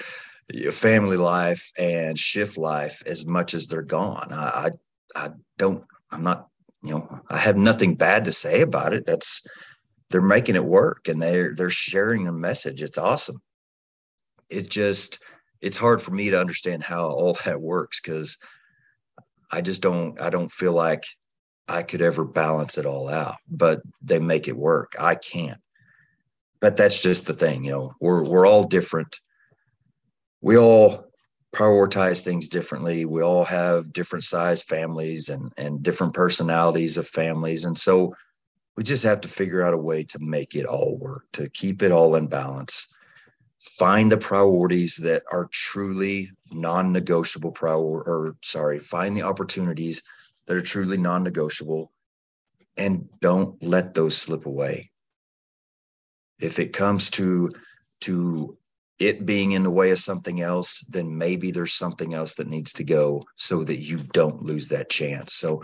family 0.72 1.18
life 1.18 1.72
and 1.78 2.18
shift 2.18 2.58
life 2.58 3.04
as 3.06 3.26
much 3.26 3.54
as 3.54 3.68
they're 3.68 3.82
gone. 3.82 4.30
I, 4.32 4.72
I, 5.16 5.26
I 5.26 5.30
don't. 5.58 5.84
I'm 6.12 6.24
not. 6.24 6.48
You 6.88 6.94
know, 6.94 7.20
I 7.30 7.38
have 7.38 7.58
nothing 7.58 7.96
bad 7.96 8.26
to 8.26 8.32
say 8.32 8.62
about 8.62 8.94
it. 8.94 9.06
That's 9.06 9.46
they're 10.10 10.22
making 10.22 10.56
it 10.56 10.66
work 10.66 11.08
and 11.08 11.22
they're 11.22 11.54
they're 11.54 11.70
sharing 11.70 12.28
a 12.28 12.32
message. 12.32 12.82
It's 12.82 12.98
awesome. 12.98 13.42
It 14.50 14.70
just 14.70 15.22
it's 15.60 15.78
hard 15.78 16.02
for 16.02 16.12
me 16.12 16.30
to 16.30 16.40
understand 16.40 16.84
how 16.84 17.10
all 17.10 17.38
that 17.46 17.62
works 17.62 18.00
because 18.02 18.38
I 19.52 19.62
just 19.62 19.82
don't 19.82 20.20
I 20.22 20.30
don't 20.30 20.52
feel 20.52 20.74
like 20.74 21.04
I 21.68 21.84
could 21.84 22.02
ever 22.02 22.24
balance 22.24 22.78
it 22.78 22.86
all 22.86 23.10
out. 23.10 23.36
But 23.50 23.82
they 24.02 24.20
make 24.20 24.48
it 24.48 24.56
work. 24.56 24.94
I 25.00 25.16
can't. 25.16 25.60
But 26.60 26.78
that's 26.78 27.04
just 27.04 27.28
the 27.28 27.34
thing, 27.34 27.66
you 27.66 27.72
know. 27.72 27.94
We're 28.00 28.24
we're 28.24 28.48
all 28.48 28.64
different. 28.64 29.16
We 30.42 30.58
all 30.58 31.07
prioritize 31.58 32.24
things 32.24 32.48
differently. 32.48 33.06
We 33.06 33.22
all 33.22 33.46
have 33.46 33.94
different 33.94 34.24
size 34.24 34.62
families 34.62 35.30
and 35.30 35.52
and 35.58 35.82
different 35.82 36.14
personalities 36.14 36.98
of 36.98 37.08
families. 37.08 37.66
And 37.66 37.78
so 37.78 38.16
we 38.76 38.84
just 38.84 39.04
have 39.04 39.22
to 39.22 39.28
figure 39.28 39.66
out 39.66 39.74
a 39.74 39.78
way 39.78 40.04
to 40.04 40.20
make 40.20 40.56
it 40.56 40.66
all 40.66 40.98
work, 40.98 41.24
to 41.34 41.50
keep 41.50 41.82
it 41.82 41.92
all 41.92 42.16
in 42.16 42.28
balance 42.28 42.94
find 43.60 44.12
the 44.12 44.18
priorities 44.18 44.98
that 44.98 45.24
are 45.32 45.50
truly 45.52 46.32
non-negotiable 46.52 47.52
prior 47.52 47.76
or 47.76 48.36
sorry 48.42 48.80
find 48.80 49.16
the 49.16 49.24
opportunities 49.24 50.04
that 50.46 50.56
are 50.56 50.62
truly 50.62 50.98
non-negotiable 50.98 51.92
and 52.78 53.10
don't 53.20 53.62
let 53.64 53.94
those 53.94 54.16
slip 54.16 54.46
away 54.46 54.92
if 56.40 56.60
it 56.60 56.72
comes 56.72 57.10
to 57.10 57.52
to 58.00 58.58
it 59.00 59.26
being 59.26 59.52
in 59.52 59.64
the 59.64 59.72
way 59.72 59.92
of 59.92 60.00
something 60.00 60.42
else 60.42 60.82
then 60.90 61.18
maybe 61.18 61.52
there's 61.52 61.74
something 61.74 62.14
else 62.14 62.36
that 62.36 62.48
needs 62.48 62.74
to 62.74 62.84
go 62.84 63.24
so 63.36 63.64
that 63.64 63.84
you 63.84 63.98
don't 63.98 64.44
lose 64.44 64.68
that 64.68 64.90
chance 64.90 65.34
so 65.34 65.64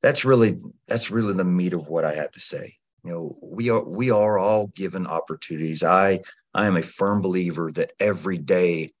that's 0.00 0.24
really 0.24 0.58
that's 0.88 1.10
really 1.10 1.34
the 1.34 1.44
meat 1.44 1.72
of 1.72 1.88
what 1.88 2.04
i 2.04 2.14
have 2.14 2.30
to 2.30 2.40
say 2.40 2.74
you 3.02 3.10
know 3.10 3.36
we 3.42 3.70
are 3.70 3.84
we 3.84 4.10
are 4.10 4.38
all 4.38 4.68
given 4.68 5.06
opportunities 5.06 5.84
i 5.84 6.18
I 6.54 6.66
am 6.66 6.76
a 6.76 6.82
firm 6.82 7.20
believer 7.20 7.72
that 7.72 7.92
every 7.98 8.38
day 8.38 8.92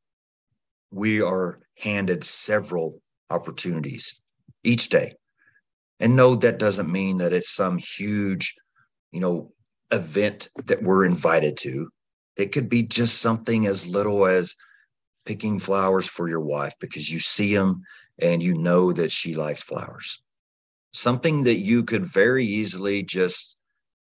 we 0.90 1.22
are 1.22 1.60
handed 1.78 2.24
several 2.24 2.98
opportunities 3.30 4.20
each 4.64 4.88
day. 4.88 5.14
And 6.00 6.16
no, 6.16 6.34
that 6.34 6.58
doesn't 6.58 6.90
mean 6.90 7.18
that 7.18 7.32
it's 7.32 7.50
some 7.50 7.78
huge, 7.78 8.56
you 9.12 9.20
know, 9.20 9.52
event 9.92 10.48
that 10.66 10.82
we're 10.82 11.04
invited 11.04 11.56
to. 11.58 11.90
It 12.36 12.52
could 12.52 12.68
be 12.68 12.82
just 12.82 13.20
something 13.20 13.66
as 13.66 13.86
little 13.86 14.26
as 14.26 14.56
picking 15.24 15.58
flowers 15.58 16.06
for 16.06 16.28
your 16.28 16.40
wife 16.40 16.74
because 16.80 17.10
you 17.10 17.18
see 17.18 17.54
them 17.54 17.82
and 18.18 18.42
you 18.42 18.54
know 18.54 18.92
that 18.92 19.10
she 19.10 19.34
likes 19.34 19.62
flowers. 19.62 20.20
Something 20.92 21.44
that 21.44 21.58
you 21.58 21.84
could 21.84 22.04
very 22.04 22.44
easily 22.44 23.02
just 23.02 23.56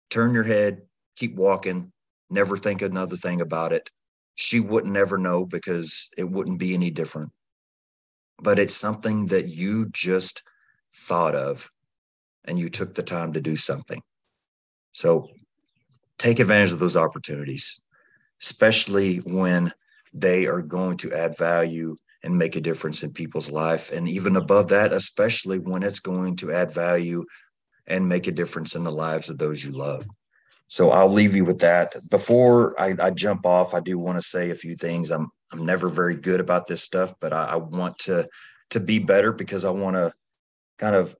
turn 0.09 0.33
your 0.33 0.43
head, 0.43 0.81
keep 1.15 1.35
walking, 1.35 1.91
never 2.29 2.57
think 2.57 2.81
another 2.81 3.15
thing 3.15 3.41
about 3.41 3.73
it. 3.73 3.89
She 4.35 4.59
wouldn't 4.59 4.97
ever 4.97 5.17
know 5.17 5.45
because 5.45 6.09
it 6.17 6.23
wouldn't 6.23 6.59
be 6.59 6.73
any 6.73 6.91
different. 6.91 7.31
But 8.41 8.57
it's 8.57 8.75
something 8.75 9.27
that 9.27 9.49
you 9.49 9.89
just 9.89 10.43
thought 10.93 11.35
of 11.35 11.69
and 12.45 12.57
you 12.57 12.69
took 12.69 12.95
the 12.95 13.03
time 13.03 13.33
to 13.33 13.41
do 13.41 13.55
something. 13.55 14.01
So 14.93 15.29
take 16.17 16.39
advantage 16.39 16.71
of 16.71 16.79
those 16.79 16.97
opportunities, 16.97 17.81
especially 18.41 19.17
when 19.17 19.71
they 20.13 20.47
are 20.47 20.61
going 20.61 20.97
to 20.97 21.13
add 21.13 21.37
value 21.37 21.95
and 22.23 22.37
make 22.37 22.55
a 22.55 22.61
difference 22.61 23.03
in 23.03 23.13
people's 23.13 23.51
life. 23.51 23.91
And 23.91 24.07
even 24.07 24.35
above 24.35 24.69
that, 24.69 24.91
especially 24.91 25.59
when 25.59 25.83
it's 25.83 25.99
going 25.99 26.35
to 26.37 26.51
add 26.51 26.73
value 26.73 27.25
and 27.87 28.07
make 28.07 28.27
a 28.27 28.31
difference 28.31 28.75
in 28.75 28.83
the 28.83 28.91
lives 28.91 29.29
of 29.29 29.37
those 29.37 29.63
you 29.63 29.71
love. 29.71 30.05
So 30.67 30.91
I'll 30.91 31.09
leave 31.09 31.35
you 31.35 31.45
with 31.45 31.59
that. 31.59 31.95
Before 32.11 32.79
I, 32.79 32.95
I 33.01 33.09
jump 33.09 33.45
off, 33.45 33.73
I 33.73 33.79
do 33.79 33.97
want 33.97 34.17
to 34.17 34.21
say 34.21 34.51
a 34.51 34.55
few 34.55 34.75
things. 34.75 35.11
I'm 35.11 35.29
I'm 35.51 35.65
never 35.65 35.89
very 35.89 36.15
good 36.15 36.39
about 36.39 36.67
this 36.67 36.83
stuff, 36.83 37.13
but 37.19 37.33
I, 37.33 37.45
I 37.45 37.55
want 37.55 37.97
to 37.99 38.27
to 38.71 38.79
be 38.79 38.99
better 38.99 39.33
because 39.33 39.65
I 39.65 39.71
want 39.71 39.95
to 39.95 40.13
kind 40.77 40.95
of 40.95 41.15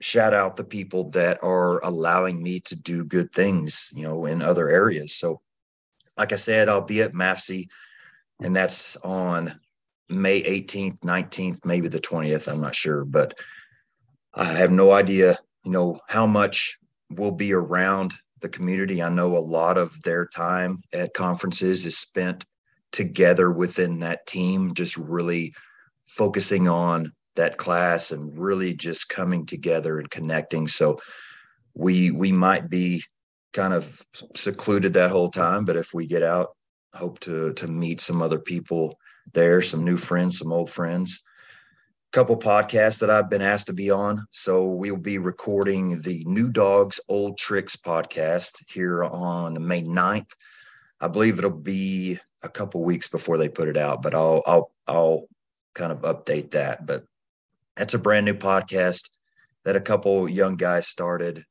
shout 0.00 0.32
out 0.32 0.56
the 0.56 0.64
people 0.64 1.10
that 1.10 1.42
are 1.42 1.84
allowing 1.84 2.42
me 2.42 2.60
to 2.60 2.76
do 2.76 3.04
good 3.04 3.32
things, 3.32 3.90
you 3.94 4.04
know, 4.04 4.24
in 4.24 4.40
other 4.40 4.68
areas. 4.68 5.14
So, 5.14 5.40
like 6.20 6.32
I 6.34 6.36
said, 6.36 6.68
I'll 6.68 6.82
be 6.82 7.00
at 7.00 7.14
MAFSE, 7.14 7.68
and 8.42 8.54
that's 8.54 8.94
on 8.98 9.58
May 10.10 10.42
18th, 10.42 11.00
19th, 11.00 11.64
maybe 11.64 11.88
the 11.88 11.98
20th. 11.98 12.46
I'm 12.46 12.60
not 12.60 12.74
sure, 12.74 13.06
but 13.06 13.38
I 14.34 14.44
have 14.44 14.70
no 14.70 14.92
idea, 14.92 15.38
you 15.64 15.70
know, 15.70 15.98
how 16.08 16.26
much 16.26 16.78
will 17.08 17.30
be 17.30 17.54
around 17.54 18.12
the 18.40 18.50
community. 18.50 19.02
I 19.02 19.08
know 19.08 19.34
a 19.34 19.38
lot 19.38 19.78
of 19.78 20.02
their 20.02 20.26
time 20.26 20.82
at 20.92 21.14
conferences 21.14 21.86
is 21.86 21.96
spent 21.96 22.44
together 22.92 23.50
within 23.50 24.00
that 24.00 24.26
team, 24.26 24.74
just 24.74 24.98
really 24.98 25.54
focusing 26.04 26.68
on 26.68 27.14
that 27.36 27.56
class 27.56 28.12
and 28.12 28.38
really 28.38 28.74
just 28.74 29.08
coming 29.08 29.46
together 29.46 29.98
and 29.98 30.10
connecting. 30.10 30.68
So 30.68 31.00
we 31.74 32.10
we 32.10 32.30
might 32.30 32.68
be 32.68 33.04
kind 33.52 33.74
of 33.74 34.04
secluded 34.34 34.94
that 34.94 35.10
whole 35.10 35.30
time, 35.30 35.64
but 35.64 35.76
if 35.76 35.92
we 35.92 36.06
get 36.06 36.22
out, 36.22 36.56
hope 36.94 37.20
to 37.20 37.52
to 37.54 37.68
meet 37.68 38.00
some 38.00 38.22
other 38.22 38.38
people 38.38 38.98
there, 39.32 39.60
some 39.62 39.84
new 39.84 39.96
friends, 39.96 40.38
some 40.38 40.52
old 40.52 40.70
friends 40.70 41.22
A 42.08 42.12
couple 42.12 42.36
podcasts 42.36 43.00
that 43.00 43.10
I've 43.10 43.30
been 43.30 43.42
asked 43.42 43.68
to 43.68 43.72
be 43.72 43.90
on. 43.90 44.26
So 44.32 44.66
we'll 44.66 44.96
be 44.96 45.18
recording 45.18 46.00
the 46.00 46.24
New 46.26 46.50
Dogs 46.50 47.00
Old 47.08 47.38
Tricks 47.38 47.76
podcast 47.76 48.64
here 48.68 49.04
on 49.04 49.66
May 49.66 49.82
9th. 49.82 50.32
I 51.00 51.08
believe 51.08 51.38
it'll 51.38 51.50
be 51.50 52.18
a 52.42 52.48
couple 52.48 52.82
weeks 52.82 53.08
before 53.08 53.38
they 53.38 53.48
put 53.48 53.68
it 53.68 53.76
out, 53.76 54.02
but 54.02 54.14
I'll 54.14 54.42
I'll 54.46 54.72
I'll 54.86 55.28
kind 55.74 55.92
of 55.92 56.00
update 56.02 56.52
that. 56.52 56.86
But 56.86 57.04
that's 57.76 57.94
a 57.94 57.98
brand 57.98 58.26
new 58.26 58.34
podcast 58.34 59.10
that 59.64 59.76
a 59.76 59.80
couple 59.80 60.28
young 60.28 60.56
guys 60.56 60.86
started 60.86 61.44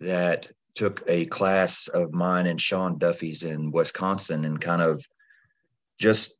that 0.00 0.50
took 0.74 1.02
a 1.06 1.24
class 1.26 1.88
of 1.88 2.12
mine 2.12 2.46
and 2.46 2.60
Sean 2.60 2.98
Duffy's 2.98 3.42
in 3.42 3.70
Wisconsin 3.70 4.44
and 4.44 4.60
kind 4.60 4.82
of 4.82 5.04
just 5.98 6.36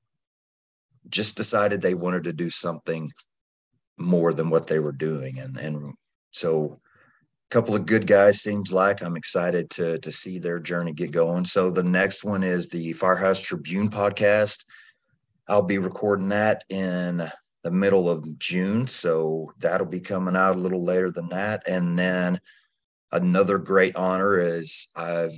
just 1.08 1.36
decided 1.36 1.80
they 1.80 1.94
wanted 1.94 2.24
to 2.24 2.32
do 2.32 2.50
something 2.50 3.12
more 3.96 4.32
than 4.32 4.50
what 4.50 4.66
they 4.66 4.78
were 4.78 4.92
doing. 4.92 5.38
And 5.38 5.56
and 5.56 5.94
so 6.30 6.80
a 7.50 7.54
couple 7.54 7.74
of 7.74 7.86
good 7.86 8.06
guys 8.06 8.40
seems 8.40 8.72
like 8.72 9.02
I'm 9.02 9.16
excited 9.16 9.70
to 9.70 9.98
to 9.98 10.12
see 10.12 10.38
their 10.38 10.58
journey 10.58 10.92
get 10.92 11.12
going. 11.12 11.44
So 11.44 11.70
the 11.70 11.82
next 11.82 12.24
one 12.24 12.42
is 12.42 12.68
the 12.68 12.92
Firehouse 12.94 13.40
Tribune 13.40 13.88
podcast. 13.88 14.64
I'll 15.46 15.62
be 15.62 15.78
recording 15.78 16.30
that 16.30 16.64
in 16.70 17.22
the 17.62 17.70
middle 17.70 18.10
of 18.10 18.38
June. 18.38 18.86
So 18.86 19.52
that'll 19.58 19.86
be 19.86 20.00
coming 20.00 20.36
out 20.36 20.56
a 20.56 20.60
little 20.60 20.82
later 20.82 21.10
than 21.10 21.28
that. 21.28 21.62
And 21.66 21.98
then 21.98 22.40
another 23.14 23.58
great 23.58 23.96
honor 23.96 24.38
is 24.38 24.88
I've 24.94 25.32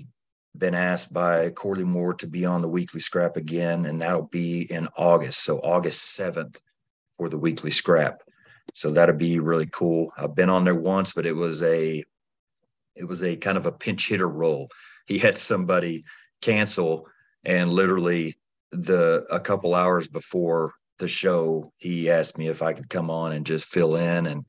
been 0.56 0.74
asked 0.74 1.12
by 1.12 1.50
Corley 1.50 1.84
Moore 1.84 2.14
to 2.14 2.26
be 2.26 2.46
on 2.46 2.62
the 2.62 2.68
weekly 2.68 3.00
scrap 3.00 3.36
again, 3.36 3.86
and 3.86 4.00
that'll 4.00 4.22
be 4.22 4.62
in 4.62 4.88
August. 4.96 5.44
So 5.44 5.58
August 5.58 6.18
7th 6.18 6.58
for 7.12 7.28
the 7.28 7.38
weekly 7.38 7.70
scrap. 7.70 8.22
So 8.74 8.90
that'll 8.90 9.16
be 9.16 9.38
really 9.38 9.66
cool. 9.66 10.12
I've 10.16 10.34
been 10.34 10.50
on 10.50 10.64
there 10.64 10.74
once, 10.74 11.12
but 11.12 11.26
it 11.26 11.36
was 11.36 11.62
a 11.62 12.02
it 12.96 13.04
was 13.04 13.22
a 13.22 13.36
kind 13.36 13.58
of 13.58 13.66
a 13.66 13.72
pinch 13.72 14.08
hitter 14.08 14.28
role. 14.28 14.70
He 15.06 15.18
had 15.18 15.36
somebody 15.36 16.04
cancel, 16.40 17.06
and 17.44 17.70
literally 17.70 18.36
the 18.72 19.26
a 19.30 19.38
couple 19.38 19.74
hours 19.74 20.08
before 20.08 20.72
the 20.98 21.08
show, 21.08 21.72
he 21.76 22.10
asked 22.10 22.38
me 22.38 22.48
if 22.48 22.62
I 22.62 22.72
could 22.72 22.88
come 22.88 23.10
on 23.10 23.32
and 23.32 23.46
just 23.46 23.68
fill 23.68 23.96
in, 23.96 24.26
and 24.26 24.44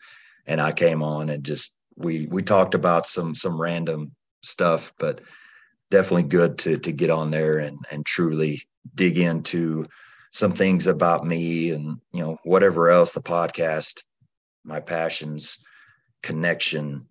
and 0.45 0.61
I 0.61 0.71
came 0.71 1.03
on 1.03 1.29
and 1.29 1.43
just 1.43 1.76
we 1.97 2.27
we 2.27 2.43
talked 2.43 2.75
about 2.75 3.05
some 3.05 3.35
some 3.35 3.59
random 3.59 4.11
stuff, 4.43 4.93
but 4.99 5.21
definitely 5.91 6.23
good 6.23 6.57
to 6.59 6.77
to 6.77 6.91
get 6.91 7.09
on 7.09 7.31
there 7.31 7.59
and 7.59 7.79
and 7.91 8.05
truly 8.05 8.61
dig 8.95 9.17
into 9.17 9.85
some 10.31 10.53
things 10.53 10.87
about 10.87 11.25
me 11.25 11.71
and 11.71 11.99
you 12.13 12.21
know 12.21 12.37
whatever 12.43 12.89
else 12.89 13.11
the 13.11 13.21
podcast 13.21 14.03
my 14.63 14.79
passions 14.79 15.63
connection 16.21 17.07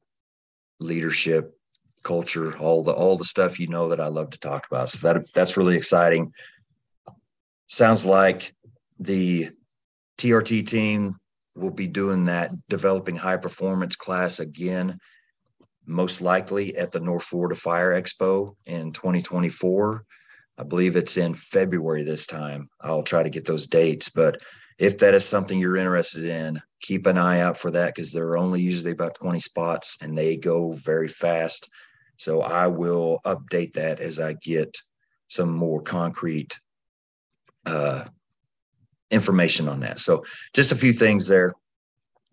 leadership 0.78 1.56
culture 2.04 2.56
all 2.58 2.82
the 2.82 2.92
all 2.92 3.16
the 3.16 3.24
stuff 3.24 3.58
you 3.58 3.66
know 3.66 3.88
that 3.88 4.00
i 4.00 4.06
love 4.06 4.30
to 4.30 4.38
talk 4.38 4.66
about. 4.66 4.88
So 4.88 5.12
that 5.12 5.32
that's 5.32 5.56
really 5.56 5.76
exciting. 5.76 6.32
Sounds 7.66 8.06
like 8.06 8.54
the 9.00 9.48
trt 10.18 10.66
team 10.66 11.16
will 11.56 11.72
be 11.72 11.86
doing 11.86 12.26
that 12.26 12.50
developing 12.68 13.16
high 13.16 13.36
performance 13.36 13.96
class 13.96 14.40
again 14.40 14.98
most 15.86 16.20
likely 16.20 16.76
at 16.76 16.92
the 16.92 17.00
north 17.00 17.24
florida 17.24 17.54
fire 17.54 18.00
expo 18.00 18.54
in 18.66 18.92
2024 18.92 20.04
I 20.58 20.64
believe 20.64 20.96
it's 20.96 21.16
in 21.16 21.34
February 21.34 22.02
this 22.02 22.26
time. 22.26 22.70
I'll 22.80 23.02
try 23.02 23.22
to 23.22 23.30
get 23.30 23.44
those 23.44 23.66
dates. 23.66 24.08
But 24.08 24.42
if 24.78 24.98
that 24.98 25.14
is 25.14 25.24
something 25.24 25.58
you're 25.58 25.76
interested 25.76 26.24
in, 26.24 26.62
keep 26.80 27.06
an 27.06 27.18
eye 27.18 27.40
out 27.40 27.56
for 27.58 27.70
that 27.72 27.94
because 27.94 28.12
there 28.12 28.28
are 28.28 28.38
only 28.38 28.60
usually 28.60 28.92
about 28.92 29.14
20 29.14 29.38
spots 29.40 29.98
and 30.00 30.16
they 30.16 30.36
go 30.36 30.72
very 30.72 31.08
fast. 31.08 31.70
So 32.16 32.42
I 32.42 32.68
will 32.68 33.20
update 33.26 33.74
that 33.74 34.00
as 34.00 34.18
I 34.18 34.34
get 34.34 34.78
some 35.28 35.52
more 35.52 35.82
concrete 35.82 36.58
uh, 37.66 38.04
information 39.10 39.68
on 39.68 39.80
that. 39.80 39.98
So 39.98 40.24
just 40.54 40.72
a 40.72 40.76
few 40.76 40.92
things 40.92 41.28
there. 41.28 41.54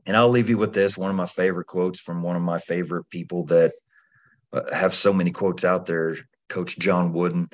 And 0.06 0.18
I'll 0.18 0.30
leave 0.30 0.50
you 0.50 0.58
with 0.58 0.74
this 0.74 0.98
one 0.98 1.10
of 1.10 1.16
my 1.16 1.26
favorite 1.26 1.68
quotes 1.68 2.00
from 2.00 2.22
one 2.22 2.36
of 2.36 2.42
my 2.42 2.60
favorite 2.60 3.10
people 3.10 3.46
that 3.46 3.74
uh, 4.52 4.62
have 4.74 4.94
so 4.94 5.14
many 5.14 5.32
quotes 5.32 5.64
out 5.64 5.86
there, 5.86 6.18
Coach 6.50 6.78
John 6.78 7.14
Wooden. 7.14 7.50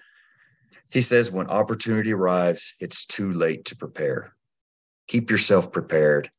He 0.92 1.02
says, 1.02 1.32
when 1.32 1.48
opportunity 1.48 2.12
arrives, 2.12 2.74
it's 2.80 3.06
too 3.06 3.32
late 3.32 3.66
to 3.66 3.76
prepare. 3.76 4.34
Keep 5.08 5.30
yourself 5.30 5.72
prepared, 5.72 6.32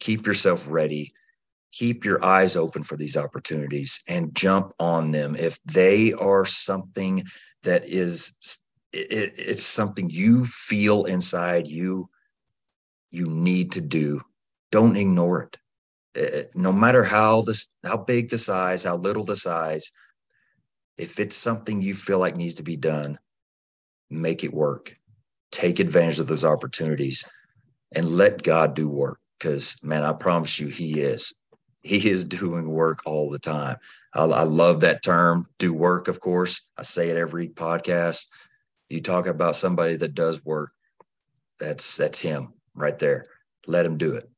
keep 0.00 0.26
yourself 0.26 0.66
ready, 0.68 1.12
keep 1.72 2.04
your 2.04 2.24
eyes 2.24 2.56
open 2.56 2.82
for 2.82 2.96
these 2.96 3.16
opportunities 3.16 4.02
and 4.08 4.34
jump 4.34 4.72
on 4.78 5.12
them. 5.12 5.36
If 5.36 5.58
they 5.64 6.14
are 6.14 6.46
something 6.46 7.24
that 7.62 7.86
is, 7.86 8.62
it, 8.92 9.32
it's 9.36 9.64
something 9.64 10.08
you 10.08 10.46
feel 10.46 11.04
inside 11.04 11.66
you, 11.66 12.08
you 13.10 13.26
need 13.26 13.72
to 13.72 13.80
do, 13.80 14.20
don't 14.70 14.96
ignore 14.96 15.42
it. 15.42 15.56
it 16.14 16.50
no 16.54 16.72
matter 16.72 17.04
how 17.04 17.42
this, 17.42 17.70
how 17.84 17.96
big 17.96 18.30
the 18.30 18.38
size, 18.38 18.84
how 18.84 18.96
little 18.96 19.24
the 19.24 19.36
size, 19.36 19.92
if 20.96 21.18
it's 21.20 21.36
something 21.36 21.80
you 21.80 21.94
feel 21.94 22.18
like 22.18 22.36
needs 22.36 22.56
to 22.56 22.62
be 22.62 22.76
done, 22.76 23.18
make 24.10 24.44
it 24.44 24.52
work. 24.52 24.96
Take 25.50 25.80
advantage 25.80 26.18
of 26.18 26.26
those 26.26 26.44
opportunities 26.44 27.28
and 27.94 28.08
let 28.08 28.42
God 28.42 28.74
do 28.74 28.88
work. 28.88 29.20
Because, 29.38 29.78
man, 29.82 30.02
I 30.02 30.12
promise 30.12 30.58
you, 30.58 30.66
He 30.66 31.00
is. 31.00 31.34
He 31.80 32.10
is 32.10 32.24
doing 32.24 32.68
work 32.68 33.00
all 33.06 33.30
the 33.30 33.38
time. 33.38 33.76
I, 34.12 34.24
I 34.24 34.42
love 34.42 34.80
that 34.80 35.02
term, 35.02 35.46
do 35.58 35.72
work, 35.72 36.08
of 36.08 36.20
course. 36.20 36.62
I 36.76 36.82
say 36.82 37.08
it 37.08 37.16
every 37.16 37.48
podcast. 37.48 38.26
You 38.88 39.00
talk 39.00 39.26
about 39.26 39.54
somebody 39.54 39.96
that 39.96 40.14
does 40.14 40.44
work, 40.44 40.72
that's 41.60 41.96
that's 41.96 42.18
him 42.18 42.54
right 42.78 42.98
there. 42.98 43.26
Let 43.66 43.86
him 43.86 43.98
do 43.98 44.14
it. 44.14 44.28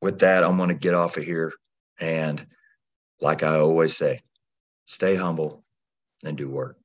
With 0.00 0.20
that, 0.20 0.44
I'm 0.44 0.56
going 0.56 0.68
to 0.68 0.74
get 0.74 0.94
off 0.94 1.16
of 1.16 1.24
here. 1.24 1.52
And 1.98 2.46
like 3.20 3.42
I 3.42 3.56
always 3.56 3.96
say, 3.96 4.20
stay 4.86 5.16
humble 5.16 5.64
and 6.24 6.36
do 6.36 6.50
work. 6.50 6.78